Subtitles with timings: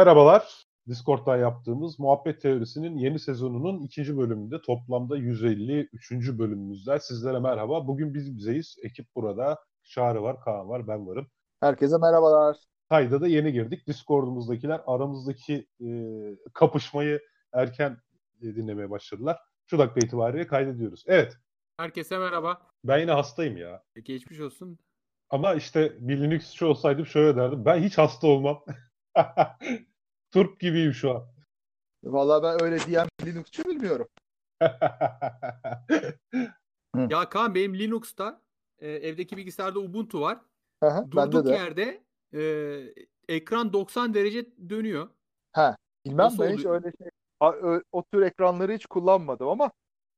[0.00, 0.64] Merhabalar.
[0.88, 6.10] Discord'dan yaptığımız Muhabbet Teorisi'nin yeni sezonunun ikinci bölümünde toplamda 153.
[6.12, 7.86] bölümümüzde sizlere merhaba.
[7.86, 8.76] Bugün biz bizeyiz.
[8.82, 9.58] Ekip burada.
[9.84, 11.26] Çağrı var, Kaan var, ben varım.
[11.60, 12.56] Herkese merhabalar.
[12.88, 13.86] Kayda da yeni girdik.
[13.86, 15.88] Discord'umuzdakiler aramızdaki e,
[16.54, 17.20] kapışmayı
[17.52, 17.96] erken
[18.42, 19.38] e, dinlemeye başladılar.
[19.66, 21.04] Şu dakika itibariyle kaydediyoruz.
[21.06, 21.36] Evet.
[21.76, 22.58] Herkese merhaba.
[22.84, 23.82] Ben yine hastayım ya.
[23.96, 24.78] E, geçmiş olsun.
[25.30, 27.64] Ama işte bir Linuxçu olsaydım şöyle derdim.
[27.64, 28.64] Ben hiç hasta olmam.
[30.30, 31.26] Turp gibiyim şu an.
[32.04, 34.08] Vallahi ben öyle diyen Linux'çu bilmiyorum.
[37.10, 38.42] ya Kaan benim Linux'ta
[38.78, 40.40] e, evdeki bilgisayarda Ubuntu var.
[40.80, 41.50] Aha, Durduk de.
[41.50, 42.42] yerde e,
[43.28, 45.08] ekran 90 derece dönüyor.
[45.52, 46.58] Ha, bilmem Nasıl ben oluyor?
[46.58, 47.08] hiç öyle şey
[47.40, 49.70] o, o tür ekranları hiç kullanmadım ama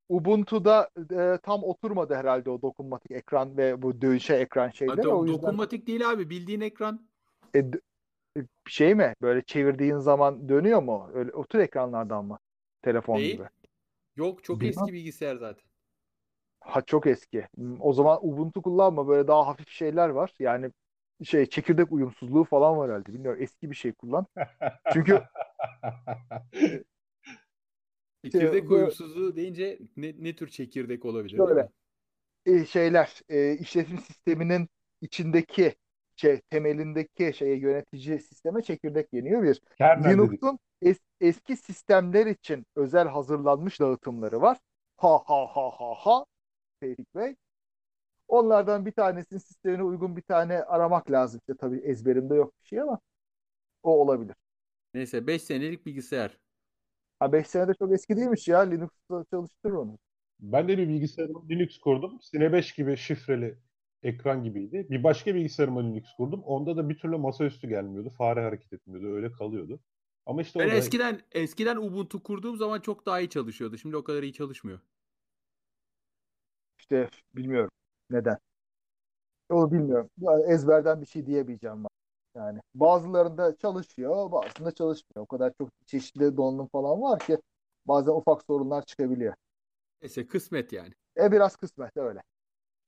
[0.08, 4.96] Ubuntu'da e, tam oturmadı herhalde o dokunmatik ekran ve bu dönüşe ekran şeyleri.
[4.96, 5.42] Hadi, o yüzden...
[5.42, 7.08] Dokunmatik değil abi bildiğin ekran.
[7.54, 7.70] E,
[8.68, 9.14] şey mi?
[9.22, 11.10] Böyle çevirdiğin zaman dönüyor mu?
[11.14, 12.38] Öyle o tür ekranlardan mı?
[12.82, 13.34] Telefon Değil.
[13.34, 13.44] gibi.
[14.16, 14.70] Yok çok Bilmem.
[14.70, 15.64] eski bilgisayar zaten.
[16.60, 17.46] Ha çok eski.
[17.80, 19.08] O zaman Ubuntu kullanma.
[19.08, 20.34] Böyle daha hafif şeyler var.
[20.38, 20.70] Yani
[21.24, 23.12] şey çekirdek uyumsuzluğu falan var herhalde.
[23.12, 24.26] Bilmiyorum eski bir şey kullan.
[24.92, 25.22] Çünkü
[28.24, 31.36] çekirdek şey, uyumsuzluğu deyince ne, ne tür çekirdek olabilir?
[31.36, 31.68] Şöyle
[32.46, 34.68] e, şeyler e, işletim sisteminin
[35.00, 35.74] içindeki
[36.22, 39.60] şey temelindeki şeye yönetici sisteme çekirdek deniyor bir.
[40.10, 44.58] Linux'un es, eski sistemler için özel hazırlanmış dağıtımları var.
[44.96, 46.24] Ha ha ha ha ha
[46.80, 47.36] Tevfik Bey.
[48.28, 51.40] Onlardan bir tanesinin sistemine uygun bir tane aramak lazım.
[51.42, 52.98] İşte tabii ezberimde yok bir şey ama
[53.82, 54.36] o olabilir.
[54.94, 56.38] Neyse 5 senelik bilgisayar.
[57.18, 58.60] Ha 5 senede çok eski değilmiş ya.
[58.60, 59.98] Linux'ta çalıştırır onu.
[60.40, 62.18] Ben de bir bilgisayarımı Linux kurdum.
[62.20, 63.58] Sine 5 gibi şifreli
[64.02, 64.86] ekran gibiydi.
[64.90, 66.42] Bir başka bilgisayarıma Linux kurdum.
[66.42, 68.10] Onda da bir türlü masaüstü gelmiyordu.
[68.10, 69.06] Fare hareket etmiyordu.
[69.06, 69.80] Öyle kalıyordu.
[70.26, 70.76] Ama işte ben orada...
[70.76, 73.78] eskiden eskiden Ubuntu kurduğum zaman çok daha iyi çalışıyordu.
[73.78, 74.80] Şimdi o kadar iyi çalışmıyor.
[76.78, 77.70] İşte bilmiyorum
[78.10, 78.38] neden.
[79.50, 80.10] Onu bilmiyorum.
[80.48, 81.84] Ezberden bir şey diyemeyeceğim.
[82.36, 85.24] Yani bazılarında çalışıyor, bazısında çalışmıyor.
[85.24, 87.38] O kadar çok çeşitli donanım falan var ki
[87.86, 89.34] bazen ufak sorunlar çıkabiliyor.
[90.02, 90.92] Neyse kısmet yani.
[91.16, 92.22] E biraz kısmet öyle.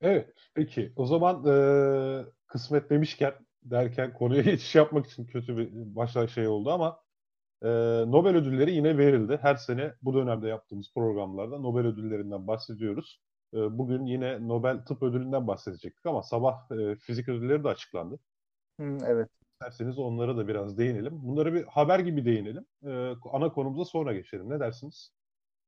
[0.04, 0.92] Evet, peki.
[0.96, 6.70] O zaman e, kısmet demişken derken konuya geçiş yapmak için kötü bir başlar şey oldu
[6.70, 7.00] ama
[7.62, 7.68] e,
[8.06, 9.38] Nobel ödülleri yine verildi.
[9.42, 13.20] Her sene bu dönemde yaptığımız programlarda Nobel ödüllerinden bahsediyoruz.
[13.54, 18.18] E, bugün yine Nobel Tıp Ödülü'nden bahsedecektik ama sabah e, fizik ödülleri de açıklandı.
[18.80, 19.28] Hı, evet.
[19.52, 21.12] İsterseniz onlara da biraz değinelim.
[21.22, 22.66] Bunları bir haber gibi değinelim.
[22.82, 24.50] E, ana konumuza sonra geçelim.
[24.50, 25.12] Ne dersiniz?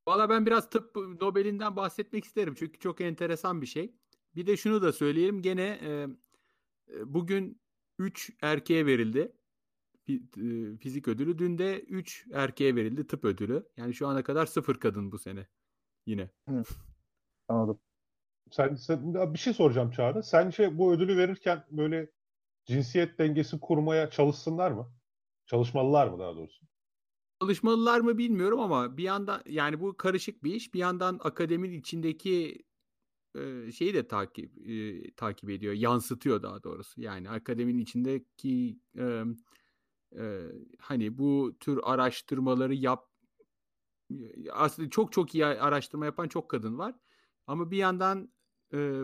[0.09, 2.55] Valla ben biraz tıp Nobel'inden bahsetmek isterim.
[2.59, 3.95] Çünkü çok enteresan bir şey.
[4.37, 5.43] Bir de şunu da söyleyelim.
[5.43, 6.07] Gene e,
[7.05, 7.61] bugün
[7.99, 9.33] 3 erkeğe verildi
[10.81, 11.39] fizik ödülü.
[11.39, 13.69] Dün de 3 erkeğe verildi tıp ödülü.
[13.77, 15.47] Yani şu ana kadar sıfır kadın bu sene
[16.07, 16.31] yine.
[16.49, 16.63] Hı.
[17.49, 17.81] Anladım.
[18.51, 20.23] Sen, sen bir şey soracağım Çağrı.
[20.23, 22.11] Sence bu ödülü verirken böyle
[22.65, 24.93] cinsiyet dengesi kurmaya çalışsınlar mı?
[25.47, 26.67] Çalışmalılar mı daha doğrusu?
[27.41, 30.75] Çalışmalılar mı bilmiyorum ama bir yandan yani bu karışık bir iş.
[30.75, 32.76] Bir yandan akademinin içindeki e,
[33.73, 37.01] şeyi de takip e, takip ediyor, yansıtıyor daha doğrusu.
[37.01, 39.23] Yani akademinin içindeki e,
[40.19, 40.43] e,
[40.79, 43.09] hani bu tür araştırmaları yap
[44.53, 46.95] aslında çok çok iyi araştırma yapan çok kadın var.
[47.47, 48.33] Ama bir yandan
[48.75, 49.03] e,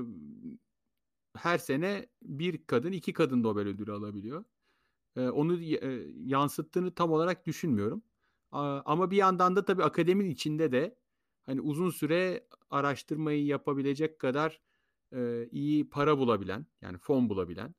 [1.36, 4.44] her sene bir kadın iki kadın Nobel ödülü alabiliyor.
[5.16, 8.02] E, onu e, yansıttığını tam olarak düşünmüyorum.
[8.84, 10.96] Ama bir yandan da tabii akademinin içinde de
[11.46, 14.60] hani uzun süre araştırmayı yapabilecek kadar
[15.14, 17.74] e, iyi para bulabilen yani fon bulabilen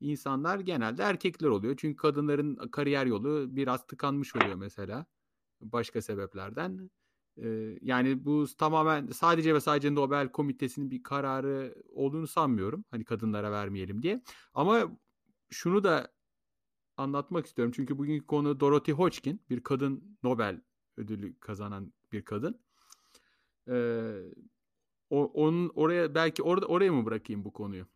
[0.00, 1.76] insanlar genelde erkekler oluyor.
[1.76, 5.06] Çünkü kadınların kariyer yolu biraz tıkanmış oluyor mesela
[5.60, 6.90] başka sebeplerden.
[7.36, 12.84] E, yani bu tamamen sadece ve sadece Nobel Komitesi'nin bir kararı olduğunu sanmıyorum.
[12.90, 14.22] Hani kadınlara vermeyelim diye.
[14.54, 14.98] Ama
[15.50, 16.12] şunu da
[16.96, 17.72] anlatmak istiyorum.
[17.76, 20.60] Çünkü bugünkü konu Dorothy Hodgkin, bir kadın Nobel
[20.96, 22.63] ödülü kazanan bir kadın.
[23.68, 24.20] Ee,
[25.10, 27.86] o, onun oraya belki orada oraya mı bırakayım bu konuyu?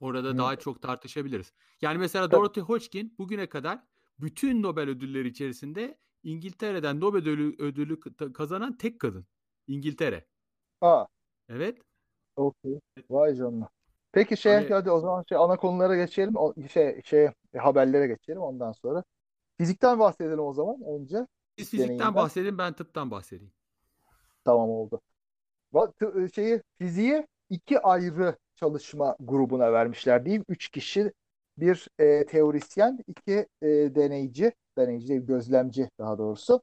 [0.00, 0.38] Orada hmm.
[0.38, 1.52] daha çok tartışabiliriz.
[1.82, 3.82] Yani mesela Dorothy Hodgkin bugüne kadar
[4.18, 8.00] bütün Nobel ödülleri içerisinde İngiltere'den Nobel ödülü, ödülü
[8.32, 9.26] kazanan tek kadın.
[9.66, 10.26] İngiltere.
[10.80, 11.06] Aa.
[11.48, 11.78] Evet.
[12.36, 12.80] Okey.
[13.10, 13.68] Vay canına.
[14.12, 16.36] Peki şey hani, hadi o zaman şey ana konulara geçelim.
[16.36, 19.04] O, şey şey haberlere geçelim ondan sonra.
[19.58, 21.26] Fizikten bahsedelim o zaman önce.
[21.58, 23.52] Siz fizikten bahsedin ben tıptan bahsedeyim.
[24.44, 25.00] Tamam oldu.
[26.34, 30.44] Şeyi fiziği iki ayrı çalışma grubuna vermişler diyeyim.
[30.48, 31.12] Üç kişi
[31.58, 36.62] bir e, teorisyen, iki e, deneyci, deneyci değil, gözlemci daha doğrusu.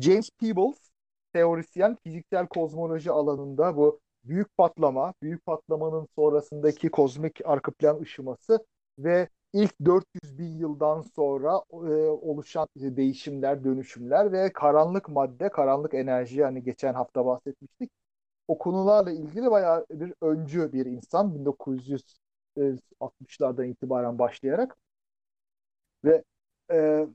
[0.00, 0.90] James Peebles,
[1.32, 8.66] teorisyen, fiziksel kozmoloji alanında bu büyük patlama, büyük patlamanın sonrasındaki kozmik arka plan ışıması
[8.98, 11.76] ve ilk 400 bin yıldan sonra e,
[12.08, 17.90] oluşan değişimler, dönüşümler ve karanlık madde, karanlık enerji hani geçen hafta bahsetmiştik.
[18.48, 24.76] O konularla ilgili bayağı bir öncü bir insan 1960'lardan itibaren başlayarak
[26.04, 26.24] ve
[26.72, 27.06] e,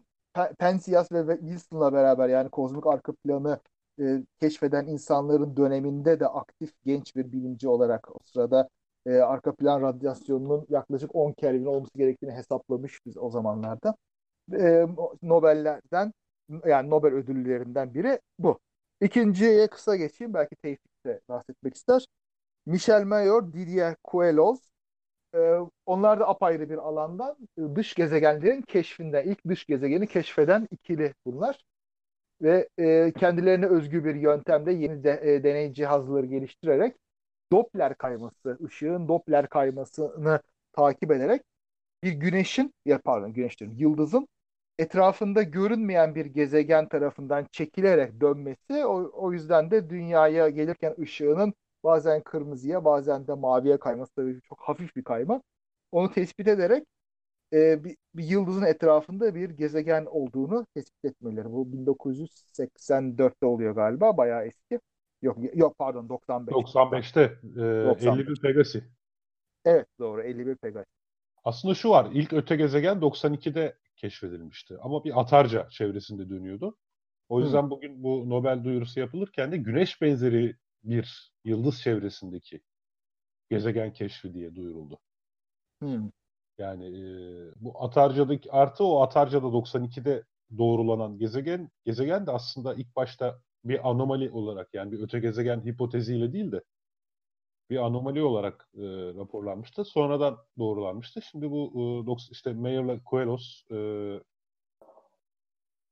[0.60, 3.60] Penzias ve Wilson'la beraber yani kozmik arka planı
[4.00, 8.70] e, keşfeden insanların döneminde de aktif genç bir bilimci olarak o sırada
[9.08, 13.96] e, arka plan radyasyonunun yaklaşık 10 Kelvin olması gerektiğini hesaplamış biz o zamanlarda.
[14.54, 14.88] E,
[15.24, 16.14] Nobel'lerden
[16.66, 18.60] yani Nobel ödüllerinden biri bu.
[19.02, 20.34] İkinciye kısa geçeyim.
[20.34, 22.06] Belki Tevfik de bahsetmek ister.
[22.66, 24.60] Michel Mayor, Didier Queloz.
[25.36, 25.40] E,
[25.86, 31.66] onlar da apayrı bir alandan e, dış gezegenlerin keşfinden, ilk dış gezegeni keşfeden ikili bunlar.
[32.42, 36.96] Ve e, kendilerine özgü bir yöntemde yeni de, e, deney cihazları geliştirerek
[37.52, 40.42] Doppler kayması, ışığın Doppler kaymasını
[40.74, 41.42] takip ederek
[42.04, 44.28] bir güneşin, ya pardon güneş diyorum, yıldızın
[44.80, 51.54] etrafında görünmeyen bir gezegen tarafından çekilerek dönmesi o, o yüzden de dünyaya gelirken ışığının
[51.84, 55.42] bazen kırmızıya bazen de maviye kayması tabii çok hafif bir kayma.
[55.92, 56.86] Onu tespit ederek
[57.54, 61.52] e, bir, bir yıldızın etrafında bir gezegen olduğunu tespit etmeleri.
[61.52, 64.80] Bu 1984'te oluyor galiba bayağı eski.
[65.22, 66.54] Yok yok pardon 95.
[66.54, 68.06] 95'te e, 95.
[68.06, 68.84] 51 Pegasi.
[69.66, 70.90] Evet doğru 51 Pegasi.
[71.44, 76.78] Aslında şu var ilk öte gezegen 92'de keşfedilmişti ama bir atarca çevresinde dönüyordu.
[77.30, 77.70] O yüzden hmm.
[77.70, 82.62] bugün bu Nobel duyurusu yapılırken de güneş benzeri bir yıldız çevresindeki
[83.50, 85.00] gezegen keşfi diye duyuruldu.
[85.82, 86.10] Hmm.
[86.58, 87.02] Yani e,
[87.56, 90.24] bu Atarca'daki artı o Atarca'da 92'de
[90.58, 96.34] doğrulanan gezegen gezegen de aslında ilk başta bir anomali olarak yani bir öte gezegen hipoteziyle
[96.34, 96.64] değil de
[97.70, 98.82] bir anomali olarak e,
[99.14, 99.86] raporlanmıştı.
[99.86, 101.22] Sonradan doğrulanmıştı.
[101.22, 103.78] Şimdi bu e, işte Mayer'la Coelhos e,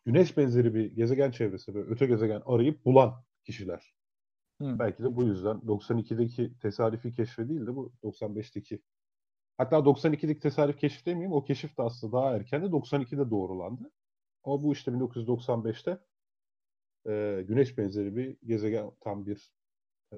[0.06, 3.95] güneş benzeri bir gezegen çevresi ve öte gezegen arayıp bulan kişiler.
[4.62, 4.80] Hı.
[4.80, 8.81] Belki de bu yüzden 92'deki tesadüfi keşfe değil de bu 95'teki
[9.57, 13.92] hatta 92'deki tesadüf keşif demeyeyim o keşif de aslında daha erken de 92'de doğrulandı.
[14.44, 16.00] Ama bu işte 1995'te
[17.07, 19.54] e, güneş benzeri bir gezegen tam bir
[20.13, 20.18] e,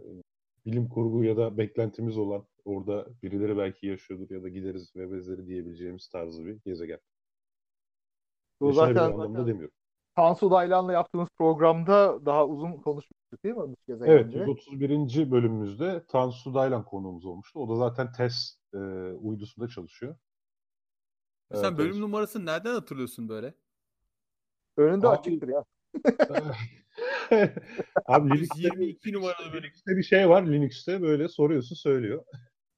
[0.66, 5.48] bilim kurgu ya da beklentimiz olan orada birileri belki yaşıyordur ya da gideriz ve benzeri
[5.48, 7.00] diyebileceğimiz tarzı bir gezegen.
[8.62, 9.76] Bu zaten, zaten demiyorum.
[10.16, 13.76] Tansu Daylan'la yaptığımız programda daha uzun konuşmuştuk değil mi?
[13.90, 15.32] Evet, 131.
[15.32, 17.60] bölümümüzde Tansu Daylan konuğumuz olmuştu.
[17.60, 18.78] O da zaten TES e,
[19.12, 20.16] uydusunda çalışıyor.
[21.54, 23.54] Sen evet, bölüm numarasını nereden hatırlıyorsun böyle?
[24.78, 25.66] Önünde Abi, açıktır ya.
[28.06, 30.48] Abi Linux'te 22 numaralı bir Linux'te bir şey var.
[30.48, 32.24] Linux'te böyle soruyorsun söylüyor.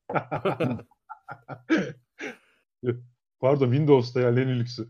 [3.39, 4.87] Pardon Windows'ta ya Linux'ü.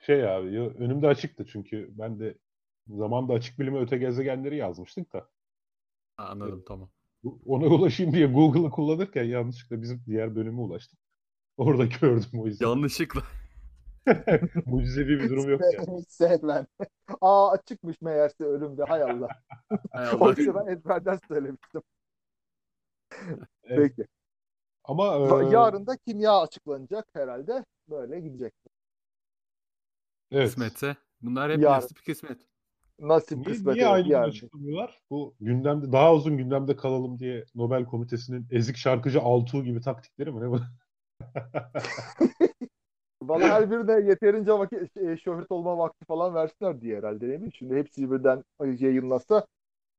[0.00, 2.38] şey abi önümde açıktı çünkü ben de
[2.86, 5.28] zamanda açık bilime öte gezegenleri yazmıştık da.
[6.16, 6.66] Anladım evet.
[6.66, 6.90] tamam.
[7.46, 10.98] Ona ulaşayım diye Google'ı kullanırken yanlışlıkla bizim diğer bölüme ulaştım.
[11.56, 12.66] Orada gördüm o yüzden.
[12.66, 13.22] Yanlışlıkla.
[14.66, 16.02] Mucizevi bir durum yok yani.
[16.08, 16.66] Sevmem.
[17.20, 18.84] Aa açıkmış meğerse ölümde.
[18.84, 19.28] Hay Allah.
[19.92, 20.24] Hay Allah.
[20.24, 21.82] Oysa ben ezberden söylemiştim.
[23.64, 23.92] Evet.
[23.96, 24.08] Peki.
[24.84, 25.50] Ama e...
[25.52, 27.64] yarın da kimya açıklanacak herhalde.
[27.90, 28.54] Böyle gidecek.
[30.30, 30.44] Evet.
[30.44, 30.96] Kısmetse.
[31.22, 31.74] Bunlar hep yarın.
[31.74, 32.38] nasip kısmet.
[32.98, 33.74] Nasip niye, kısmet.
[33.74, 34.24] Niye aynı yani.
[34.24, 35.00] açıklamıyorlar?
[35.10, 40.40] Bu gündemde daha uzun gündemde kalalım diye Nobel Komitesi'nin ezik şarkıcı Altuğ gibi taktikleri mi
[40.40, 40.60] ne bu?
[43.22, 47.50] Bana her birine yeterince vakit, e, şöhret olma vakti falan versinler diye herhalde değil mi?
[47.54, 49.46] Şimdi hepsi birden yayınlasa.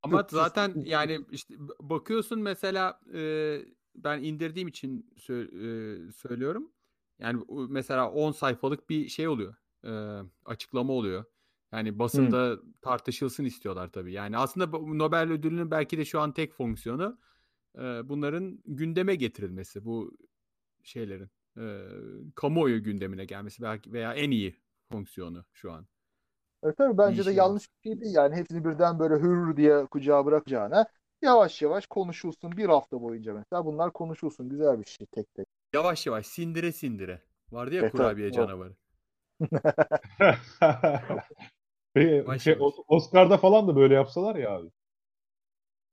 [0.03, 3.57] Ama zaten yani işte bakıyorsun mesela e,
[3.95, 6.71] ben indirdiğim için sö- e, söylüyorum.
[7.19, 9.55] Yani mesela 10 sayfalık bir şey oluyor.
[9.83, 11.23] E, açıklama oluyor.
[11.71, 12.71] Yani basında hmm.
[12.81, 14.13] tartışılsın istiyorlar tabii.
[14.13, 17.19] Yani aslında Nobel ödülünün belki de şu an tek fonksiyonu
[17.75, 20.17] e, bunların gündeme getirilmesi bu
[20.83, 21.65] şeylerin e,
[22.35, 24.55] kamuoyu gündemine gelmesi belki veya en iyi
[24.91, 25.87] fonksiyonu şu an.
[26.63, 28.15] Evet tabii bence de yanlış bir şey değil.
[28.15, 30.85] Yani hepsini birden böyle hür diye kucağa bırakacağına
[31.21, 35.47] yavaş yavaş konuşulsun bir hafta boyunca mesela bunlar konuşulsun güzel bir şey tek tek.
[35.73, 37.21] Yavaş yavaş sindire sindire.
[37.51, 38.35] Vardı ya evet, kurabiye evet.
[38.35, 38.75] canavarı.
[42.39, 44.69] Şey, Oscar'da falan da böyle yapsalar ya abi.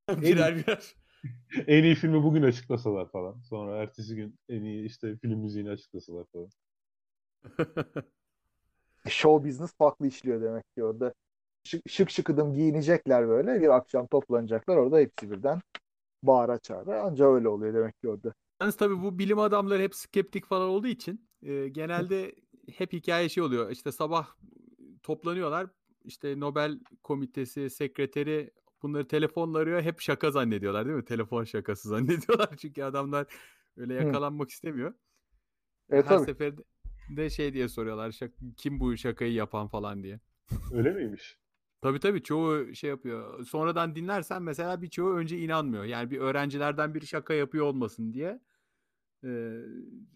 [0.22, 0.94] birer birer.
[1.66, 3.40] en iyi filmi bugün açıklasalar falan.
[3.40, 6.48] Sonra ertesi gün en iyi işte film müziğini açıklasalar falan.
[9.08, 11.14] Show business farklı işliyor demek ki orada.
[11.64, 13.60] Şık şık şıkıdım giyinecekler böyle.
[13.60, 15.60] Bir akşam toplanacaklar orada hepsi birden
[16.22, 17.02] bağıra çağıra.
[17.02, 18.34] Anca öyle oluyor demek ki orada.
[18.60, 22.34] Yalnız tabii bu bilim adamları hep skeptik falan olduğu için e, genelde
[22.76, 23.70] hep hikaye şey oluyor.
[23.70, 24.28] İşte sabah
[25.02, 25.66] toplanıyorlar.
[26.04, 28.50] İşte Nobel komitesi, sekreteri
[28.82, 29.82] bunları telefonla arıyor.
[29.82, 31.04] Hep şaka zannediyorlar değil mi?
[31.04, 32.56] Telefon şakası zannediyorlar.
[32.56, 33.26] Çünkü adamlar
[33.76, 34.52] öyle yakalanmak Hı.
[34.52, 34.94] istemiyor.
[35.90, 36.26] Evet, Her tabii.
[36.26, 36.62] seferinde
[37.16, 38.12] de şey diye soruyorlar.
[38.12, 40.20] Şak, kim bu şakayı yapan falan diye.
[40.72, 41.38] Öyle miymiş?
[41.82, 43.44] Tabii tabii çoğu şey yapıyor.
[43.44, 45.84] Sonradan dinlersen mesela birçoğu önce inanmıyor.
[45.84, 48.40] Yani bir öğrencilerden bir şaka yapıyor olmasın diye
[49.24, 49.60] e,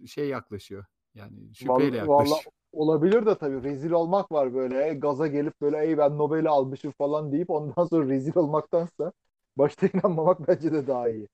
[0.07, 0.85] şey yaklaşıyor.
[1.15, 2.09] Yani şüpheyle vallahi, yaklaşıyor.
[2.09, 4.95] Vallahi olabilir de tabii rezil olmak var böyle.
[4.95, 9.13] Gaza gelip böyle ey ben Nobel'i almışım falan deyip ondan sonra rezil olmaktansa
[9.57, 11.29] başta inanmamak bence de daha iyi.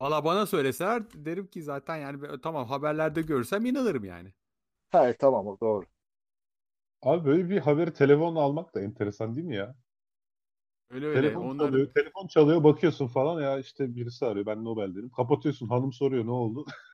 [0.00, 4.32] Valla bana söyleseler derim ki zaten yani tamam haberlerde görsem inanırım yani.
[4.94, 5.84] Evet tamam doğru.
[7.02, 9.74] Abi böyle bir haberi telefonla almak da enteresan değil mi ya?
[10.90, 11.20] Öyle öyle.
[11.20, 11.58] Telefon Onların...
[11.58, 14.46] çalıyor, telefon çalıyor, bakıyorsun falan ya işte birisi arıyor.
[14.46, 15.10] Ben Nobel dedim.
[15.10, 16.66] Kapatıyorsun, hanım soruyor ne oldu?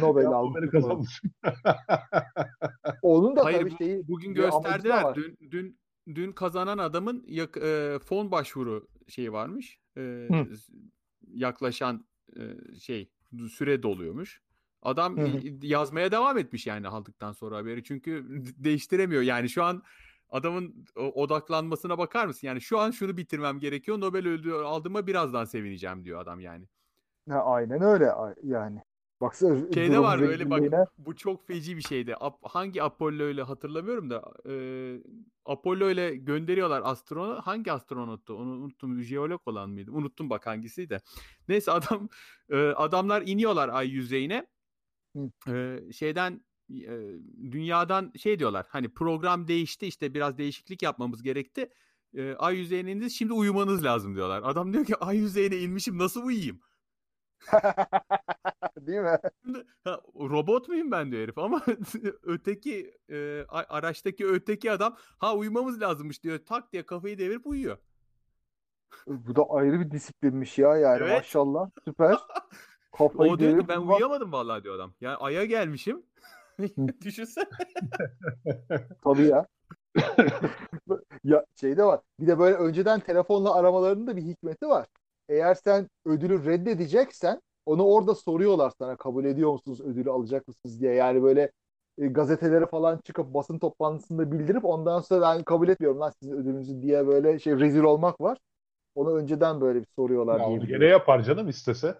[0.00, 0.70] Nobel aldım.
[0.70, 1.30] kazanmışım.
[3.02, 5.14] Onun da Hayır, tabii şeyi bugün gösterdiler.
[5.14, 5.78] Dün dün
[6.14, 9.78] dün kazanan adamın yak, e, fon başvuru şeyi varmış.
[9.96, 10.28] E,
[11.32, 12.06] yaklaşan
[12.36, 12.42] e,
[12.80, 13.10] şey
[13.50, 14.42] süre doluyormuş.
[14.82, 15.40] Adam Hı-hı.
[15.62, 17.84] yazmaya devam etmiş yani aldıktan sonra haberi.
[17.84, 18.24] Çünkü
[18.58, 19.22] değiştiremiyor.
[19.22, 19.82] Yani şu an
[20.30, 22.46] adamın odaklanmasına bakar mısın?
[22.46, 24.00] Yani şu an şunu bitirmem gerekiyor.
[24.00, 26.68] Nobel öldü aldığıma birazdan sevineceğim diyor adam yani.
[27.30, 28.10] Ha, aynen öyle
[28.42, 28.82] yani.
[29.24, 32.14] Baksana Şeyde var öyle bak bu çok feci bir şeydi.
[32.42, 34.54] hangi Apollo ile hatırlamıyorum da e,
[35.44, 37.40] Apollo ile gönderiyorlar astronot.
[37.40, 38.34] Hangi astronottu?
[38.34, 39.02] Onu unuttum.
[39.02, 39.90] Jeolog olan mıydı?
[39.90, 40.98] Unuttum bak hangisiydi.
[41.48, 42.08] Neyse adam
[42.50, 44.46] e, adamlar iniyorlar ay yüzeyine
[45.48, 46.92] e, şeyden e,
[47.52, 51.70] dünyadan şey diyorlar hani program değişti işte biraz değişiklik yapmamız gerekti.
[52.16, 54.42] E, ay yüzeyine indiniz şimdi uyumanız lazım diyorlar.
[54.44, 56.60] Adam diyor ki ay yüzeyine inmişim nasıl uyuyayım?
[58.76, 59.18] Değil mi?
[59.84, 61.62] Ha, robot muyum ben diyor herif ama
[62.22, 66.38] öteki e, araçtaki öteki adam ha uyumamız lazımmış diyor.
[66.46, 67.78] Tak diye kafayı devirip uyuyor.
[69.06, 71.16] Bu da ayrı bir disiplinmiş ya yani evet.
[71.16, 72.18] maşallah süper.
[72.98, 74.94] Kafayı o diyor ki ben uyuyamadım vallahi diyor adam.
[75.00, 76.02] Ya aya gelmişim.
[77.04, 77.48] Düşünsene.
[79.04, 79.46] Tabii ya.
[81.24, 82.00] ya şey de var.
[82.20, 84.86] Bir de böyle önceden telefonla aramalarının da bir hikmeti var.
[85.28, 90.94] Eğer sen ödülü reddedeceksen onu orada soruyorlar sana kabul ediyor musunuz ödülü alacak mısınız diye.
[90.94, 91.52] Yani böyle
[91.98, 96.82] e, gazetelere falan çıkıp basın toplantısında bildirip ondan sonra ben kabul etmiyorum lan sizin ödülünüzü
[96.82, 98.38] diye böyle şey rezil olmak var.
[98.94, 100.40] Onu önceden böyle bir soruyorlar.
[100.40, 101.98] Ya onu gene yapar canım istese.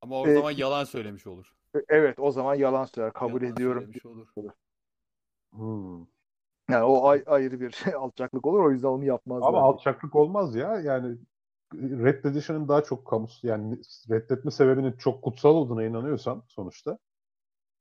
[0.00, 1.52] Ama o ee, zaman yalan söylemiş olur.
[1.76, 3.12] E, evet o zaman yalan söyler.
[3.12, 3.90] Kabul yalan ediyorum.
[4.36, 4.50] Olur.
[5.52, 6.06] Hmm.
[6.70, 8.60] Yani o ay, ayrı bir alçaklık olur.
[8.60, 9.42] O yüzden onu yapmaz.
[9.42, 10.80] Ama alçaklık olmaz ya.
[10.80, 11.16] Yani
[11.74, 13.78] reddedişinin daha çok kamusu yani
[14.10, 16.98] reddetme sebebinin çok kutsal olduğuna inanıyorsan sonuçta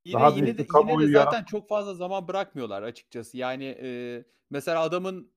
[0.05, 3.37] Yine, daha yine de, yine de zaten yarat- çok fazla zaman bırakmıyorlar açıkçası.
[3.37, 5.31] Yani e, mesela adamın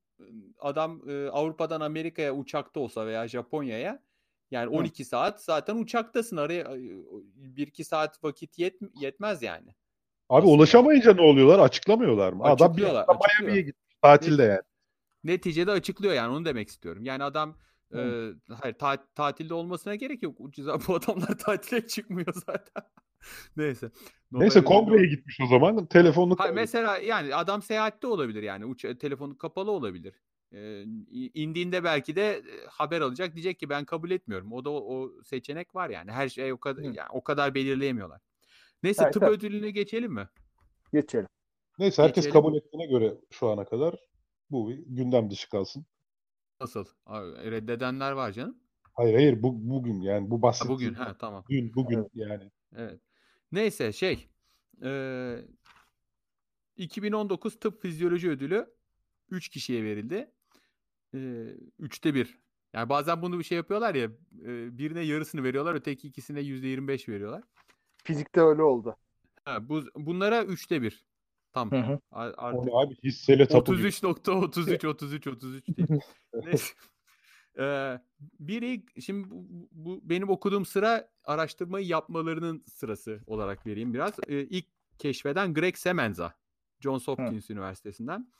[0.58, 4.02] adam e, Avrupa'dan Amerika'ya uçakta olsa veya Japonya'ya
[4.50, 5.08] yani 12 Hı.
[5.08, 6.36] saat zaten uçaktasın.
[6.36, 9.74] Araya 1-2 saat vakit yet, yetmez yani.
[10.28, 10.52] Abi Aslında.
[10.52, 11.58] ulaşamayınca ne oluyorlar?
[11.58, 12.44] Açıklamıyorlar mı?
[12.44, 14.62] Adam bir Miami'ye gitmiş tatilde yani.
[15.24, 17.04] Neticede açıklıyor yani onu demek istiyorum.
[17.04, 17.56] Yani adam
[17.94, 18.30] e,
[18.62, 20.36] hayır ta, tatilde olmasına gerek yok.
[20.38, 22.82] Ucuza bu adamlar tatile çıkmıyor zaten.
[23.56, 23.90] Neyse.
[24.32, 25.86] Neyse kongreye gitmiş o zaman.
[25.86, 28.66] Telefonunu ha, Mesela yani adam seyahatte olabilir yani.
[28.66, 30.14] Uç, telefonu kapalı olabilir.
[30.52, 30.84] E,
[31.34, 34.52] indiğinde belki de haber alacak diyecek ki ben kabul etmiyorum.
[34.52, 36.10] O da o, o seçenek var yani.
[36.10, 38.20] Her şey o kadar yani o kadar belirleyemiyorlar.
[38.82, 39.32] Neyse evet, tıp evet.
[39.32, 40.28] ödülüne geçelim mi?
[40.92, 41.28] Geçelim.
[41.78, 42.32] Neyse herkes geçelim.
[42.32, 43.94] kabul ettiğine göre şu ana kadar
[44.50, 45.86] bu gündem dışı kalsın.
[46.60, 46.84] Nasıl?
[47.50, 48.58] Reddedenler var canım.
[48.94, 50.68] Hayır hayır bu bugün yani bu basit.
[50.68, 51.44] bugün ha tamam.
[51.48, 52.10] Bugün bugün evet.
[52.14, 52.50] yani.
[52.76, 53.00] Evet.
[53.52, 54.28] Neyse şey
[54.82, 55.38] e,
[56.76, 58.74] 2019 Tıp Fizyoloji Ödülü
[59.30, 60.30] 3 kişiye verildi
[61.14, 61.18] e,
[61.78, 62.38] üçte bir.
[62.72, 64.04] Yani bazen bunu bir şey yapıyorlar ya
[64.42, 67.42] e, birine yarısını veriyorlar öteki ikisine yüzde yirmi beş veriyorlar.
[68.04, 68.96] Fizikte öyle oldu.
[69.44, 71.07] Ha, bu, bunlara üçte bir.
[71.58, 71.72] Tam.
[71.72, 72.00] Hı hı.
[72.12, 76.00] Artık abi hisseli tapu 33.33 33 33 değil.
[76.34, 76.74] Neyse.
[77.58, 77.98] Ee,
[78.40, 84.12] biri şimdi bu, bu benim okuduğum sıra araştırmayı yapmalarının sırası olarak vereyim biraz.
[84.28, 84.66] Ee, ilk
[84.98, 86.34] keşfeden Greg Semenza
[86.80, 87.52] Johns Hopkins Hı.
[87.52, 88.32] Üniversitesi'nden.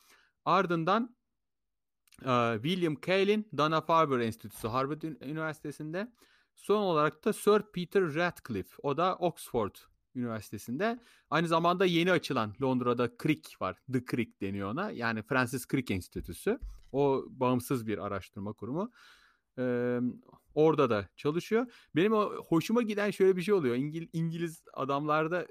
[0.44, 1.16] Ardından
[2.62, 6.12] William Kaelin Dana-Farber Enstitüsü Harvard Üniversitesi'nde.
[6.54, 8.75] Son olarak da Sir Peter Ratcliffe.
[8.82, 9.75] O da Oxford
[10.18, 10.98] Üniversitesi'nde.
[11.30, 13.76] Aynı zamanda yeni açılan Londra'da Crick var.
[13.92, 14.90] The Crick deniyor ona.
[14.90, 16.58] Yani Francis Crick Enstitüsü.
[16.92, 18.92] O bağımsız bir araştırma kurumu.
[19.58, 20.00] Ee,
[20.54, 21.72] orada da çalışıyor.
[21.96, 23.76] Benim o hoşuma giden şöyle bir şey oluyor.
[23.76, 25.46] İngil, İngiliz adamlarda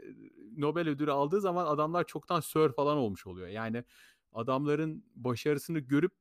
[0.57, 3.47] Nobel ödülü aldığı zaman adamlar çoktan sir falan olmuş oluyor.
[3.47, 3.83] Yani
[4.33, 6.11] adamların başarısını görüp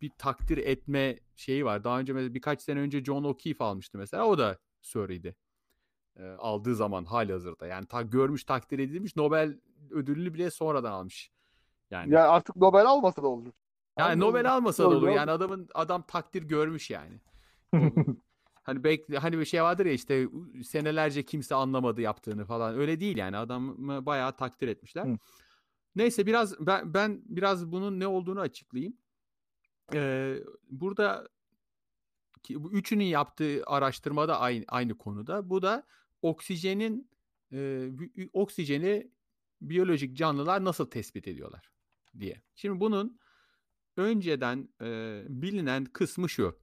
[0.00, 1.84] bir takdir etme şeyi var.
[1.84, 4.26] Daha önce birkaç sene önce John O'Keefe almıştı mesela.
[4.26, 5.36] O da sir'iydi.
[6.16, 7.66] E, aldığı zaman hali hazırda.
[7.66, 9.58] Yani ta, görmüş takdir edilmiş Nobel
[9.90, 11.30] ödülünü bile sonradan almış.
[11.90, 13.52] Yani, yani artık Nobel almasa da olur.
[13.98, 14.28] Yani Anladım.
[14.28, 15.08] Nobel almasa da olur.
[15.08, 17.20] Yani adamın adam takdir görmüş yani.
[18.62, 20.28] hani bekle hani bir şey vardır ya işte
[20.64, 22.78] senelerce kimse anlamadı yaptığını falan.
[22.78, 23.36] Öyle değil yani.
[23.36, 25.04] Adamı bayağı takdir etmişler.
[25.04, 25.16] Hı.
[25.96, 28.96] Neyse biraz ben ben biraz bunun ne olduğunu açıklayayım.
[29.94, 30.36] Ee,
[30.70, 31.28] burada
[32.50, 35.50] bu üçünün yaptığı araştırma da aynı aynı konuda.
[35.50, 35.86] Bu da
[36.22, 37.10] oksijenin
[37.52, 37.90] e,
[38.32, 39.10] oksijeni
[39.60, 41.70] biyolojik canlılar nasıl tespit ediyorlar
[42.18, 42.42] diye.
[42.54, 43.18] Şimdi bunun
[43.96, 46.58] önceden e, bilinen kısmı şu.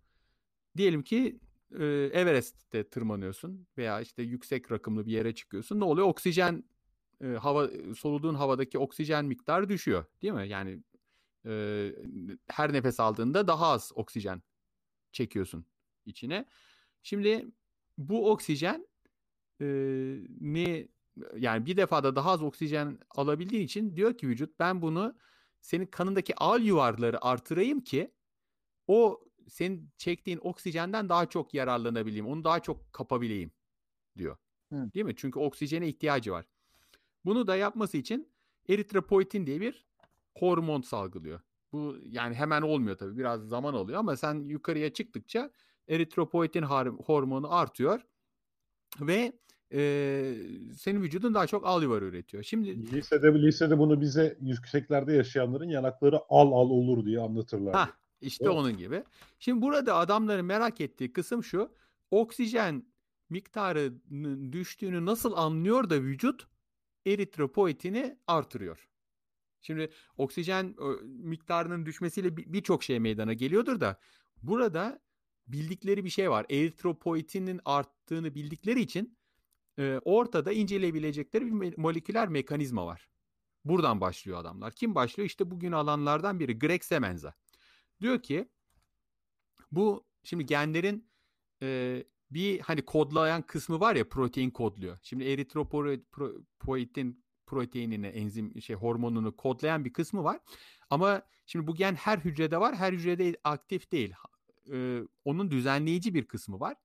[0.77, 1.39] Diyelim ki
[1.79, 5.79] e, Everest'te tırmanıyorsun veya işte yüksek rakımlı bir yere çıkıyorsun.
[5.79, 6.07] Ne oluyor?
[6.07, 6.63] Oksijen
[7.23, 10.47] e, hava soluduğun havadaki oksijen miktarı düşüyor, değil mi?
[10.47, 10.83] Yani
[11.45, 11.91] e,
[12.47, 14.41] her nefes aldığında daha az oksijen
[15.17, 15.65] çekiyorsun
[16.05, 16.45] içine.
[17.03, 17.47] Şimdi
[17.97, 18.87] bu oksijen
[19.61, 19.67] e,
[20.41, 20.87] ne
[21.35, 25.15] yani bir defada daha az oksijen alabildiğin için diyor ki vücut ben bunu
[25.61, 28.11] senin kanındaki al yuvarları artırayım ki
[28.87, 32.27] o senin çektiğin oksijenden daha çok yararlanabileyim.
[32.27, 33.51] Onu daha çok kapabileyim
[34.17, 34.37] diyor.
[34.71, 34.93] Hı.
[34.93, 35.15] Değil mi?
[35.15, 36.45] Çünkü oksijene ihtiyacı var.
[37.25, 38.31] Bunu da yapması için
[38.69, 39.85] eritropoietin diye bir
[40.37, 41.41] hormon salgılıyor.
[41.77, 43.17] Bu yani hemen olmuyor tabii.
[43.17, 45.51] Biraz zaman alıyor ama sen yukarıya çıktıkça
[45.87, 46.63] eritropoietin
[47.05, 48.01] hormonu artıyor
[49.01, 49.33] ve
[49.73, 50.33] e,
[50.77, 52.43] senin vücudun daha çok al yuvarı üretiyor.
[52.43, 57.73] Şimdi lisede lisede bunu bize yükseklerde yaşayanların yanakları al al olur diye anlatırlar.
[57.73, 57.89] Ha
[58.21, 58.55] işte evet.
[58.55, 59.03] onun gibi.
[59.39, 61.71] Şimdi burada adamların merak ettiği kısım şu.
[62.11, 62.83] Oksijen
[63.29, 66.47] miktarının düştüğünü nasıl anlıyor da vücut
[67.05, 68.86] eritropoietini artırıyor.
[69.67, 73.99] Şimdi oksijen miktarının düşmesiyle birçok şey meydana geliyordur da
[74.41, 75.01] burada
[75.47, 76.45] bildikleri bir şey var.
[76.49, 79.17] Eritropoietinin arttığını bildikleri için
[79.79, 83.09] e, ortada inceleyebilecekleri bir moleküler mekanizma var.
[83.65, 84.73] Buradan başlıyor adamlar.
[84.73, 85.27] Kim başlıyor?
[85.27, 87.33] İşte bugün alanlardan biri Greg Semenza.
[88.01, 88.49] Diyor ki
[89.71, 91.09] bu şimdi genlerin
[91.61, 94.97] e, bir hani kodlayan kısmı var ya protein kodluyor.
[95.01, 100.39] Şimdi eritropoietin proteinini, enzim şey hormonunu kodlayan bir kısmı var.
[100.89, 102.75] Ama şimdi bu gen her hücrede var.
[102.75, 104.13] Her hücrede aktif değil.
[104.71, 106.75] Ee, onun düzenleyici bir kısmı var.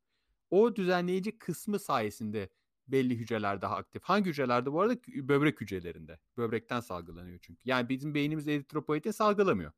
[0.50, 2.50] O düzenleyici kısmı sayesinde
[2.88, 4.02] belli hücreler daha aktif.
[4.02, 4.94] Hangi hücrelerde bu arada?
[5.06, 6.18] Böbrek hücrelerinde.
[6.36, 7.60] Böbrekten salgılanıyor çünkü.
[7.64, 9.72] Yani bizim beynimiz eritropoietin salgılamıyor.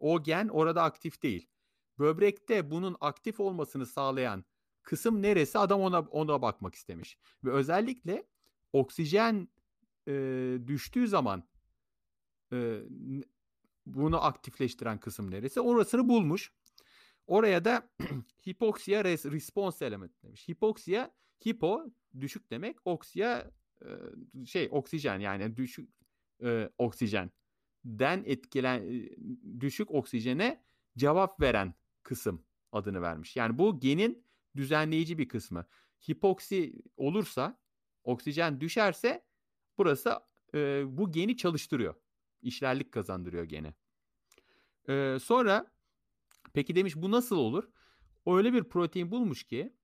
[0.00, 1.48] O gen orada aktif değil.
[1.98, 4.44] Böbrekte bunun aktif olmasını sağlayan
[4.82, 5.58] kısım neresi?
[5.58, 7.18] Adam ona ona bakmak istemiş.
[7.44, 8.26] Ve özellikle
[8.72, 9.48] oksijen
[10.08, 10.12] e,
[10.66, 11.48] düştüğü zaman
[12.52, 12.80] e,
[13.86, 15.60] bunu aktifleştiren kısım neresi?
[15.60, 16.52] Orasını bulmuş.
[17.26, 17.90] Oraya da
[18.48, 20.48] hipoksiya response element demiş.
[20.48, 21.14] Hipoksiya,
[21.46, 21.84] hipo
[22.20, 23.50] düşük demek, oksiya
[23.82, 23.88] e,
[24.46, 25.90] şey oksijen yani düşük
[26.42, 27.30] e, oksijen
[27.84, 29.08] den etkilen
[29.60, 30.64] düşük oksijene
[30.96, 33.36] cevap veren kısım adını vermiş.
[33.36, 35.66] Yani bu genin düzenleyici bir kısmı.
[36.10, 37.60] Hipoksi olursa,
[38.04, 39.24] oksijen düşerse
[39.78, 40.20] burası
[40.54, 41.94] e, bu geni çalıştırıyor.
[42.42, 43.74] İşlerlik kazandırıyor gene.
[44.88, 45.72] E, sonra
[46.52, 47.68] peki demiş bu nasıl olur?
[48.26, 49.76] Öyle bir protein bulmuş ki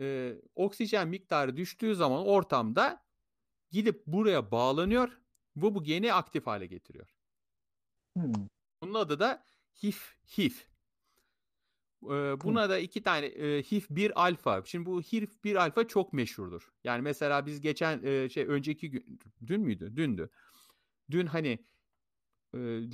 [0.00, 3.04] e, oksijen miktarı düştüğü zaman ortamda
[3.70, 5.20] gidip buraya bağlanıyor.
[5.56, 7.14] Bu bu geni aktif hale getiriyor.
[8.16, 8.32] Hmm.
[8.82, 9.44] Bunun adı da
[9.82, 10.75] HIF HIF.
[12.44, 14.62] Buna da iki tane e, HIF 1 alfa.
[14.64, 16.72] Şimdi bu HIF 1 alfa çok meşhurdur.
[16.84, 19.96] Yani mesela biz geçen şey önceki gün dün müydü?
[19.96, 20.30] Dündü.
[21.10, 21.58] Dün hani